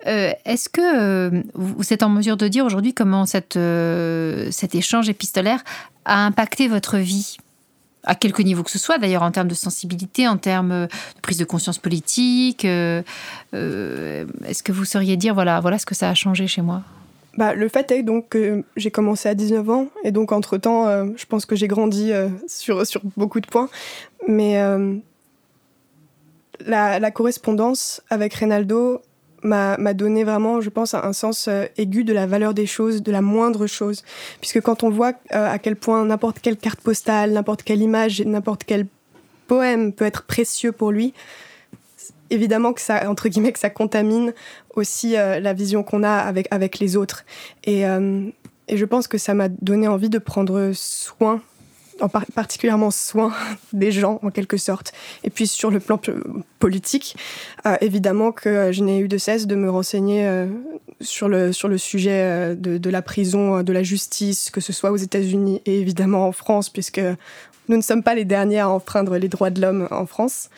Est-ce 0.05 0.69
que 0.69 1.43
vous 1.53 1.93
êtes 1.93 2.03
en 2.03 2.09
mesure 2.09 2.37
de 2.37 2.47
dire 2.47 2.65
aujourd'hui 2.65 2.93
comment 2.93 3.25
cette, 3.25 3.59
cet 4.51 4.73
échange 4.73 5.09
épistolaire 5.09 5.61
a 6.05 6.25
impacté 6.25 6.69
votre 6.69 6.97
vie? 6.97 7.35
À 8.05 8.15
quelque 8.15 8.41
niveau 8.41 8.63
que 8.63 8.71
ce 8.71 8.79
soit, 8.79 8.97
d'ailleurs 8.97 9.23
en 9.23 9.31
termes 9.31 9.49
de 9.49 9.53
sensibilité, 9.53 10.25
en 10.25 10.37
termes 10.37 10.87
de 10.87 11.21
prise 11.21 11.37
de 11.37 11.43
conscience 11.43 11.79
politique 11.79 12.63
Est-ce 12.63 13.03
que 14.63 14.71
vous 14.71 14.85
sauriez 14.85 15.17
dire, 15.17 15.33
voilà, 15.33 15.59
voilà 15.59 15.77
ce 15.77 15.85
que 15.85 15.95
ça 15.95 16.09
a 16.09 16.13
changé 16.13 16.47
chez 16.47 16.61
moi? 16.61 16.81
Bah, 17.39 17.53
le 17.53 17.69
fait 17.69 17.89
est 17.91 18.03
donc 18.03 18.27
que 18.27 18.65
j'ai 18.75 18.91
commencé 18.91 19.29
à 19.29 19.33
19 19.33 19.69
ans 19.69 19.87
et 20.03 20.11
donc 20.11 20.33
entre-temps, 20.33 20.89
euh, 20.89 21.05
je 21.15 21.25
pense 21.25 21.45
que 21.45 21.55
j'ai 21.55 21.69
grandi 21.69 22.11
euh, 22.11 22.27
sur, 22.47 22.85
sur 22.85 22.99
beaucoup 23.15 23.39
de 23.39 23.47
points. 23.47 23.69
Mais 24.27 24.61
euh, 24.61 24.97
la, 26.65 27.11
correspondance 27.11 28.01
avec 28.09 28.33
Reynaldo 28.33 29.01
m'a 29.41 29.93
donné 29.93 30.25
vraiment, 30.25 30.59
je 30.59 30.69
pense, 30.69 30.93
un 30.93 31.13
sens 31.13 31.47
aigu 31.77 32.03
de 32.03 32.11
la 32.11 32.27
valeur 32.27 32.53
des 32.53 32.65
choses, 32.65 33.01
de 33.01 33.11
la 33.13 33.21
moindre 33.21 33.67
chose. 33.67 34.03
Puisque 34.41 34.59
quand 34.59 34.83
on 34.83 34.89
voit 34.89 35.13
à 35.29 35.57
quel 35.59 35.77
point 35.77 36.03
n'importe 36.03 36.41
quelle 36.41 36.57
carte 36.57 36.81
postale, 36.81 37.31
n'importe 37.31 37.63
quelle 37.63 37.81
image, 37.81 38.21
n'importe 38.21 38.65
quel 38.65 38.85
poème 39.47 39.93
peut 39.93 40.03
être 40.03 40.23
précieux 40.23 40.73
pour 40.73 40.91
lui, 40.91 41.13
évidemment 42.29 42.73
que 42.73 42.81
ça, 42.81 43.09
entre 43.09 43.29
guillemets, 43.29 43.53
que 43.53 43.59
ça 43.59 43.69
contamine 43.69 44.33
aussi 44.79 45.17
euh, 45.17 45.39
la 45.39 45.53
vision 45.53 45.83
qu'on 45.83 46.03
a 46.03 46.13
avec, 46.13 46.47
avec 46.51 46.79
les 46.79 46.95
autres. 46.95 47.25
Et, 47.63 47.87
euh, 47.87 48.29
et 48.67 48.77
je 48.77 48.85
pense 48.85 49.07
que 49.07 49.17
ça 49.17 49.33
m'a 49.33 49.49
donné 49.49 49.87
envie 49.87 50.09
de 50.09 50.17
prendre 50.17 50.71
soin, 50.73 51.41
en 51.99 52.09
particulièrement 52.09 52.91
soin 52.91 53.33
des 53.73 53.91
gens 53.91 54.19
en 54.23 54.31
quelque 54.31 54.57
sorte. 54.57 54.93
Et 55.23 55.29
puis 55.29 55.47
sur 55.47 55.69
le 55.69 55.79
plan 55.79 55.99
politique, 56.59 57.15
euh, 57.65 57.75
évidemment 57.81 58.31
que 58.31 58.71
je 58.71 58.83
n'ai 58.83 58.99
eu 58.99 59.07
de 59.07 59.17
cesse 59.17 59.47
de 59.47 59.55
me 59.55 59.69
renseigner 59.69 60.47
sur, 61.01 61.27
le, 61.27 61.51
sur 61.51 61.67
le 61.67 61.77
sujet 61.77 62.55
de, 62.55 62.89
la 62.89 63.01
prison, 63.01 63.63
de 63.63 63.73
la 63.73 63.83
justice, 63.83 64.49
que 64.49 64.61
ce 64.61 64.73
soit 64.73 64.91
aux 64.91 64.97
États-Unis 64.97 65.61
et 65.65 65.79
évidemment 65.79 66.27
en 66.27 66.31
France, 66.31 66.69
puisque 66.69 67.01
nous 67.67 67.77
ne 67.77 67.81
sommes 67.81 68.03
pas 68.03 68.15
les 68.15 68.25
derniers 68.25 68.59
à 68.59 68.69
enfreindre 68.69 69.17
les 69.17 69.27
droits 69.29 69.51
de 69.51 69.61
l'homme 69.61 69.87
en 69.91 70.05
France. 70.05 70.49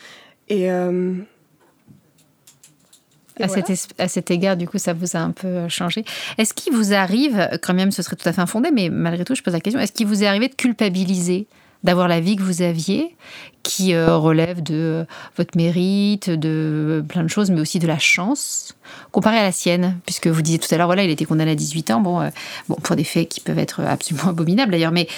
À, 3.40 4.08
cet 4.08 4.30
égard, 4.30 4.56
du 4.56 4.68
coup, 4.68 4.78
ça 4.78 4.92
vous 4.92 5.16
a 5.16 5.20
un 5.20 5.30
peu 5.30 5.46
euh, 5.46 5.68
changé. 5.68 6.04
Est-ce 6.38 6.54
qu'il 6.54 6.72
vous 6.72 6.92
arrive, 6.92 7.48
quand 7.62 7.74
même 7.74 7.90
ce 7.90 8.02
serait 8.02 8.16
tout 8.16 8.28
à 8.28 8.32
fait 8.32 8.40
infondé, 8.40 8.70
mais 8.72 8.88
malgré 8.88 9.24
tout, 9.24 9.34
je 9.34 9.42
pose 9.42 9.54
la 9.54 9.60
question, 9.60 9.80
est-ce 9.80 9.92
qu'il 9.92 10.06
vous 10.06 10.22
est 10.22 10.26
arrivé 10.26 10.48
de 10.48 10.54
culpabiliser 10.54 11.46
d'avoir 11.84 12.08
la 12.08 12.20
vie 12.20 12.36
que 12.36 12.42
vous 12.42 12.62
aviez, 12.62 13.16
qui 13.62 13.94
euh, 13.94 14.16
relève 14.16 14.62
de 14.62 14.74
euh, 14.74 15.04
votre 15.36 15.56
mérite, 15.56 16.30
de 16.30 17.04
plein 17.08 17.22
de 17.22 17.28
choses, 17.28 17.50
mais 17.50 17.60
aussi 17.60 17.78
de 17.78 17.86
la 17.86 17.98
chance, 17.98 18.74
comparée 19.10 19.38
à 19.38 19.42
la 19.42 19.52
sienne, 19.52 19.98
puisque 20.04 20.26
vous 20.26 20.42
disiez 20.42 20.58
tout 20.58 20.72
à 20.74 20.78
l'heure, 20.78 20.86
voilà, 20.86 21.04
il 21.04 21.10
était 21.10 21.24
condamné 21.24 21.52
à 21.52 21.54
18 21.54 21.90
ans, 21.92 22.00
bon, 22.00 22.28
bon 22.68 22.74
pour 22.76 22.96
des 22.96 23.04
faits 23.04 23.28
qui 23.28 23.40
peuvent 23.40 23.58
être 23.58 23.80
absolument 23.80 24.28
abominables 24.28 24.72
d'ailleurs, 24.72 24.92
mais 24.92 25.08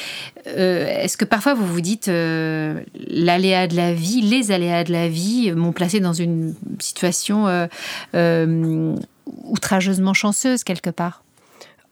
est-ce 0.47 1.17
que 1.17 1.25
parfois 1.25 1.55
vous 1.55 1.67
vous 1.67 1.81
dites, 1.81 2.07
l'aléa 2.09 3.67
de 3.67 3.77
la 3.77 3.95
vie, 3.95 4.21
les 4.21 4.53
aléas 4.53 4.85
de 4.85 4.93
la 4.93 5.09
vie 5.09 5.53
m'ont 5.53 5.73
placé 5.73 6.01
dans 6.01 6.13
une 6.13 6.55
situation 6.81 7.69
outrageusement 9.45 10.13
chanceuse 10.13 10.65
quelque 10.65 10.91
part? 10.91 11.23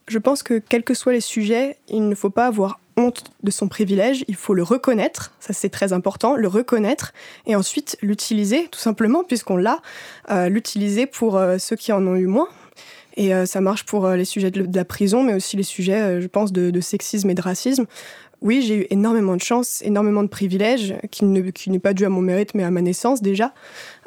Je 0.09 0.19
pense 0.19 0.43
que 0.43 0.59
quels 0.59 0.83
que 0.83 0.95
soient 0.95 1.13
les 1.13 1.21
sujets, 1.21 1.79
il 1.89 2.09
ne 2.09 2.15
faut 2.15 2.31
pas 2.31 2.47
avoir 2.47 2.79
honte 2.97 3.25
de 3.43 3.51
son 3.51 3.69
privilège, 3.69 4.25
il 4.29 4.35
faut 4.35 4.55
le 4.55 4.63
reconnaître, 4.63 5.33
ça 5.41 5.53
c'est 5.53 5.69
très 5.69 5.93
important, 5.93 6.37
le 6.37 6.49
reconnaître 6.49 7.13
et 7.47 7.57
ensuite 7.57 7.97
l'utiliser 8.03 8.69
tout 8.71 8.79
simplement 8.79 9.25
puisqu'on 9.25 9.57
l'a, 9.57 9.81
euh, 10.31 10.49
l'utiliser 10.49 11.07
pour 11.07 11.37
euh, 11.37 11.59
ceux 11.59 11.77
qui 11.77 11.93
en 11.93 12.07
ont 12.07 12.17
eu 12.17 12.27
moins. 12.27 12.49
Et 13.17 13.35
euh, 13.35 13.45
ça 13.45 13.61
marche 13.61 13.85
pour 13.85 14.09
les 14.09 14.25
sujets 14.25 14.51
de, 14.51 14.67
la 14.75 14.85
prison, 14.87 15.23
mais 15.23 15.35
aussi 15.35 15.57
les 15.57 15.63
sujets, 15.63 16.23
je 16.23 16.27
pense, 16.29 16.51
de, 16.51 16.81
sexisme 16.81 17.29
et 17.29 17.35
de 17.35 17.43
racisme. 17.43 17.85
Oui, 18.41 18.63
j'ai 18.63 18.77
eu 18.77 18.87
énormément 18.89 19.37
de 19.37 19.43
chance, 19.43 19.83
énormément 19.83 20.23
de 20.23 20.29
privilèges, 20.29 20.95
qui 21.11 21.27
n'est 21.27 21.79
pas 21.79 21.93
dû 21.93 22.07
à 22.07 22.09
mon 22.09 22.23
mérite, 22.23 22.55
mais 22.55 22.65
à 22.65 22.71
ma 22.71 22.81
naissance 22.81 23.21
déjà. 23.21 23.53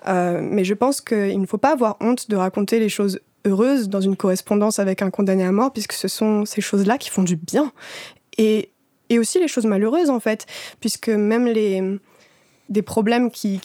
mais 0.07 0.63
je 0.63 0.73
pense 0.73 1.01
qu'il 1.01 1.39
ne 1.39 1.45
faut 1.45 1.59
pas 1.59 1.71
avoir 1.71 1.97
honte 2.01 2.29
de 2.31 2.35
raconter 2.35 2.79
les 2.79 2.89
choses 2.89 3.19
heureuses 3.45 3.89
dans 3.89 4.01
une 4.01 4.15
correspondance 4.15 4.79
avec 4.79 5.01
un 5.01 5.11
condamné 5.11 5.43
à 5.43 5.51
mort, 5.51 5.71
puisque 5.71 5.93
ce 5.93 6.07
sont 6.07 6.45
ces 6.45 6.61
choses-là 6.61 6.97
qui 6.97 7.09
font 7.09 7.23
du 7.23 7.35
bien. 7.35 7.71
Et 8.37 8.71
et 9.09 9.19
aussi 9.19 9.39
les 9.39 9.47
choses 9.47 9.65
malheureuses 9.65 10.09
en 10.09 10.19
fait, 10.19 10.45
puisque 10.79 11.09
même 11.09 11.45
les 11.45 11.99
des 12.69 12.81
problèmes 12.81 13.29
qui, 13.29 13.61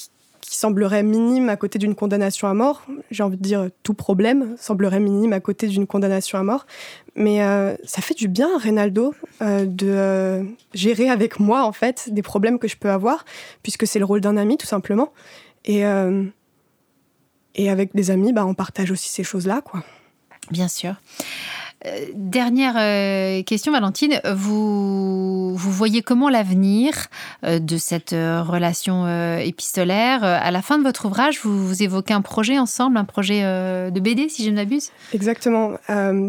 qui 0.50 0.56
semblerait 0.56 1.04
minime 1.04 1.48
à 1.48 1.56
côté 1.56 1.78
d'une 1.78 1.94
condamnation 1.94 2.48
à 2.48 2.54
mort. 2.54 2.82
J'ai 3.12 3.22
envie 3.22 3.36
de 3.36 3.42
dire 3.42 3.68
tout 3.84 3.94
problème 3.94 4.56
semblerait 4.58 4.98
minime 4.98 5.32
à 5.32 5.38
côté 5.38 5.68
d'une 5.68 5.86
condamnation 5.86 6.38
à 6.38 6.42
mort. 6.42 6.66
Mais 7.14 7.44
euh, 7.44 7.76
ça 7.84 8.02
fait 8.02 8.14
du 8.14 8.26
bien 8.26 8.48
à 8.56 8.58
Reynaldo 8.58 9.14
euh, 9.42 9.64
de 9.64 9.86
euh, 9.88 10.42
gérer 10.74 11.08
avec 11.08 11.38
moi 11.38 11.64
en 11.64 11.70
fait 11.70 12.08
des 12.12 12.22
problèmes 12.22 12.58
que 12.58 12.66
je 12.66 12.76
peux 12.76 12.90
avoir, 12.90 13.24
puisque 13.62 13.86
c'est 13.86 14.00
le 14.00 14.04
rôle 14.04 14.20
d'un 14.20 14.36
ami 14.36 14.56
tout 14.56 14.66
simplement. 14.66 15.12
Et, 15.66 15.82
et 17.54 17.70
avec 17.70 17.94
des 17.94 18.10
amis, 18.10 18.32
bah, 18.32 18.46
on 18.46 18.54
partage 18.54 18.90
aussi 18.90 19.10
ces 19.10 19.22
choses-là. 19.22 19.60
quoi. 19.60 19.84
Bien 20.50 20.68
sûr. 20.68 20.94
Euh, 21.86 22.06
dernière 22.14 22.74
euh, 22.78 23.42
question, 23.42 23.72
Valentine. 23.72 24.20
Vous, 24.34 25.56
voyez 25.56 26.02
comment 26.02 26.28
l'avenir 26.28 27.06
euh, 27.44 27.58
de 27.58 27.76
cette 27.78 28.10
relation 28.10 29.06
épistolaire 29.38 30.22
À 30.24 30.50
la 30.50 30.62
fin 30.62 30.78
de 30.78 30.82
votre 30.82 31.06
ouvrage, 31.06 31.40
vous, 31.42 31.82
évoquez 31.82 32.12
un 32.12 32.20
projet 32.20 32.58
ensemble, 32.58 32.96
un 32.96 33.04
projet 33.04 33.42
de 33.42 34.00
BD, 34.00 34.28
si 34.28 34.44
je 34.44 34.50
ne 34.50 34.56
m'abuse? 34.56 34.90
Exactement, 35.14 35.72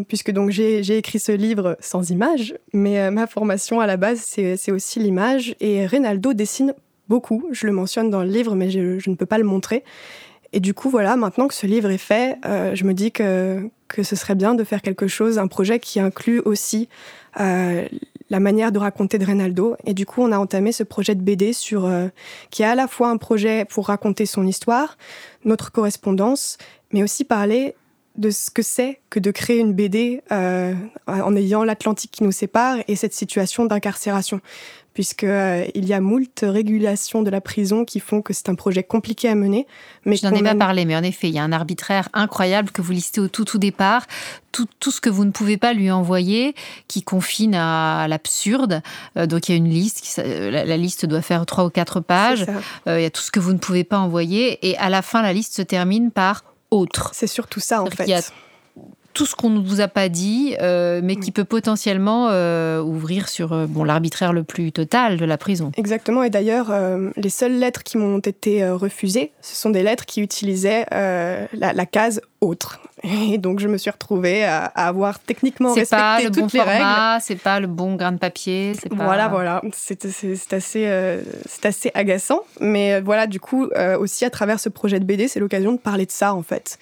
puisque 0.08 0.30
donc 0.30 0.50
j'ai 0.50 0.96
écrit 0.96 1.18
ce 1.18 1.32
livre 1.32 1.76
sans 1.80 2.10
image, 2.10 2.54
mais 2.72 3.10
ma 3.10 3.26
formation 3.26 3.80
à 3.80 3.86
la 3.86 3.96
base, 3.96 4.20
c'est 4.20 4.70
aussi 4.70 5.00
l'image. 5.00 5.54
Et 5.60 5.86
Reynaldo 5.86 6.32
dessine 6.32 6.74
beaucoup, 7.08 7.44
je 7.50 7.66
le 7.66 7.72
mentionne 7.72 8.10
dans 8.10 8.22
le 8.22 8.30
livre, 8.30 8.54
mais 8.54 8.70
je, 8.70 8.98
je 8.98 9.10
ne 9.10 9.14
peux 9.14 9.26
pas 9.26 9.38
le 9.38 9.44
montrer. 9.44 9.84
Et 10.52 10.60
du 10.60 10.74
coup, 10.74 10.88
voilà, 10.88 11.16
maintenant 11.16 11.48
que 11.48 11.54
ce 11.54 11.66
livre 11.66 11.90
est 11.90 11.98
fait, 11.98 12.38
je 12.44 12.84
me 12.84 12.94
dis 12.94 13.12
que, 13.12 13.68
que 13.92 14.02
ce 14.02 14.16
serait 14.16 14.34
bien 14.34 14.54
de 14.54 14.64
faire 14.64 14.82
quelque 14.82 15.06
chose, 15.06 15.38
un 15.38 15.46
projet 15.46 15.78
qui 15.78 16.00
inclut 16.00 16.40
aussi 16.44 16.88
euh, 17.38 17.86
la 18.30 18.40
manière 18.40 18.72
de 18.72 18.78
raconter 18.78 19.18
de 19.18 19.24
Reynaldo. 19.26 19.76
Et 19.84 19.92
du 19.92 20.06
coup, 20.06 20.22
on 20.22 20.32
a 20.32 20.38
entamé 20.38 20.72
ce 20.72 20.82
projet 20.82 21.14
de 21.14 21.20
BD 21.20 21.52
sur, 21.52 21.84
euh, 21.84 22.08
qui 22.50 22.62
est 22.62 22.66
à 22.66 22.74
la 22.74 22.88
fois 22.88 23.10
un 23.10 23.18
projet 23.18 23.66
pour 23.66 23.88
raconter 23.88 24.24
son 24.24 24.46
histoire, 24.46 24.96
notre 25.44 25.70
correspondance, 25.70 26.56
mais 26.92 27.02
aussi 27.02 27.24
parler 27.24 27.74
de 28.16 28.30
ce 28.30 28.50
que 28.50 28.62
c'est 28.62 29.00
que 29.10 29.20
de 29.20 29.30
créer 29.30 29.58
une 29.58 29.72
BD 29.72 30.22
euh, 30.32 30.74
en 31.06 31.36
ayant 31.36 31.64
l'Atlantique 31.64 32.10
qui 32.10 32.24
nous 32.24 32.32
sépare 32.32 32.78
et 32.88 32.96
cette 32.96 33.14
situation 33.14 33.64
d'incarcération 33.64 34.40
puisqu'il 34.94 35.28
euh, 35.28 35.64
il 35.74 35.86
y 35.86 35.92
a 35.92 36.00
moult 36.00 36.40
régulations 36.42 37.22
de 37.22 37.30
la 37.30 37.40
prison 37.40 37.84
qui 37.84 38.00
font 38.00 38.22
que 38.22 38.32
c'est 38.32 38.48
un 38.48 38.54
projet 38.54 38.82
compliqué 38.82 39.28
à 39.28 39.34
mener. 39.34 39.66
Mais 40.04 40.16
Je 40.16 40.26
n'en 40.26 40.34
ai 40.34 40.42
pas 40.42 40.54
parlé, 40.54 40.84
mais 40.84 40.96
en 40.96 41.02
effet, 41.02 41.28
il 41.28 41.34
y 41.34 41.38
a 41.38 41.44
un 41.44 41.52
arbitraire 41.52 42.08
incroyable 42.12 42.70
que 42.70 42.82
vous 42.82 42.92
listez 42.92 43.20
au 43.20 43.28
tout, 43.28 43.44
tout 43.44 43.58
départ. 43.58 44.06
Tout, 44.50 44.68
tout 44.80 44.90
ce 44.90 45.00
que 45.00 45.08
vous 45.08 45.24
ne 45.24 45.30
pouvez 45.30 45.56
pas 45.56 45.72
lui 45.72 45.90
envoyer, 45.90 46.54
qui 46.86 47.02
confine 47.02 47.54
à, 47.54 48.06
l'absurde. 48.06 48.82
Euh, 49.16 49.26
donc 49.26 49.48
il 49.48 49.52
y 49.52 49.54
a 49.54 49.56
une 49.56 49.70
liste, 49.70 50.02
qui, 50.02 50.20
la, 50.20 50.76
liste 50.76 51.06
doit 51.06 51.22
faire 51.22 51.46
trois 51.46 51.64
ou 51.64 51.70
quatre 51.70 52.00
pages. 52.00 52.44
Euh, 52.86 53.00
il 53.00 53.02
y 53.02 53.06
a 53.06 53.10
tout 53.10 53.22
ce 53.22 53.30
que 53.30 53.40
vous 53.40 53.54
ne 53.54 53.58
pouvez 53.58 53.84
pas 53.84 53.98
envoyer. 53.98 54.58
Et 54.68 54.76
à 54.76 54.90
la 54.90 55.00
fin, 55.00 55.22
la 55.22 55.32
liste 55.32 55.54
se 55.54 55.62
termine 55.62 56.10
par 56.10 56.44
autre. 56.70 57.12
C'est 57.14 57.26
surtout 57.26 57.60
ça, 57.60 57.82
en 57.82 57.86
fait 57.86 58.04
tout 59.14 59.26
ce 59.26 59.34
qu'on 59.34 59.50
ne 59.50 59.60
vous 59.60 59.80
a 59.80 59.88
pas 59.88 60.08
dit, 60.08 60.56
euh, 60.60 61.00
mais 61.02 61.16
qui 61.16 61.32
peut 61.32 61.44
potentiellement 61.44 62.28
euh, 62.30 62.80
ouvrir 62.80 63.28
sur 63.28 63.52
euh, 63.52 63.66
bon, 63.66 63.84
l'arbitraire 63.84 64.32
le 64.32 64.42
plus 64.42 64.72
total 64.72 65.18
de 65.18 65.24
la 65.24 65.36
prison. 65.36 65.72
Exactement, 65.76 66.22
et 66.22 66.30
d'ailleurs, 66.30 66.72
les 67.16 67.30
seules 67.30 67.58
lettres 67.58 67.82
qui 67.82 67.98
m'ont 67.98 68.18
été 68.18 68.68
refusées, 68.68 69.32
ce 69.40 69.56
sont 69.56 69.70
des 69.70 69.82
lettres 69.82 70.06
qui 70.06 70.20
utilisaient 70.20 70.86
la, 70.90 71.86
case 71.86 72.20
autre. 72.40 72.80
Et 73.04 73.38
donc, 73.38 73.58
je 73.58 73.66
me 73.66 73.76
suis 73.76 73.90
retrouvée 73.90 74.44
à, 74.44 74.64
avoir 74.64 75.18
techniquement 75.18 75.74
respecté 75.74 75.96
pas 75.96 76.20
le 76.22 76.30
bon 76.30 76.48
format, 76.48 77.18
C'est 77.20 77.36
pas 77.36 77.60
le 77.60 77.66
bon 77.66 77.96
grain 77.96 78.12
de 78.12 78.18
papier. 78.18 78.72
Pas... 78.88 79.04
Voilà, 79.04 79.28
voilà. 79.28 79.60
C'est 79.72 80.04
assez, 80.04 80.36
c'est 80.36 81.66
assez 81.66 81.90
agaçant. 81.94 82.40
Mais 82.60 83.00
voilà, 83.00 83.26
du 83.26 83.40
coup, 83.40 83.68
aussi 83.98 84.24
à 84.24 84.30
travers 84.30 84.60
ce 84.60 84.68
projet 84.68 85.00
de 85.00 85.04
BD, 85.04 85.28
c'est 85.28 85.40
l'occasion 85.40 85.72
de 85.72 85.78
parler 85.78 86.06
de 86.06 86.12
ça, 86.12 86.34
en 86.34 86.42
fait. 86.42 86.78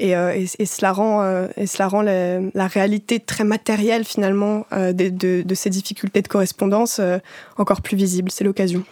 Euh, 0.00 0.44
et, 0.58 0.66
cela 0.66 0.92
rend, 0.92 1.22
euh, 1.22 1.46
et 1.56 1.66
cela 1.66 1.88
rend 1.88 2.02
la, 2.02 2.66
réalité 2.66 3.20
très 3.20 3.44
matérielle 3.44 4.04
finalement 4.04 4.66
euh, 4.72 4.92
de, 4.92 5.54
ces 5.54 5.70
difficultés 5.70 6.22
de 6.22 6.28
correspondance 6.28 7.00
encore 7.58 7.80
plus 7.80 7.96
visible. 7.96 8.30
C'est 8.30 8.44
l'occasion. 8.44 8.82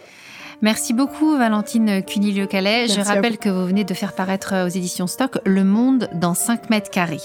Merci 0.61 0.93
beaucoup 0.93 1.37
Valentine 1.37 2.01
Cunilio-Calais. 2.03 2.87
Je 2.87 3.01
rappelle 3.01 3.37
que 3.37 3.49
vous 3.49 3.65
venez 3.65 3.83
de 3.83 3.93
faire 3.93 4.13
paraître 4.13 4.65
aux 4.65 4.69
éditions 4.69 5.07
Stock 5.07 5.39
Le 5.45 5.63
Monde 5.65 6.09
dans 6.13 6.33
5 6.33 6.69
mètres 6.69 6.89
carrés. 6.89 7.19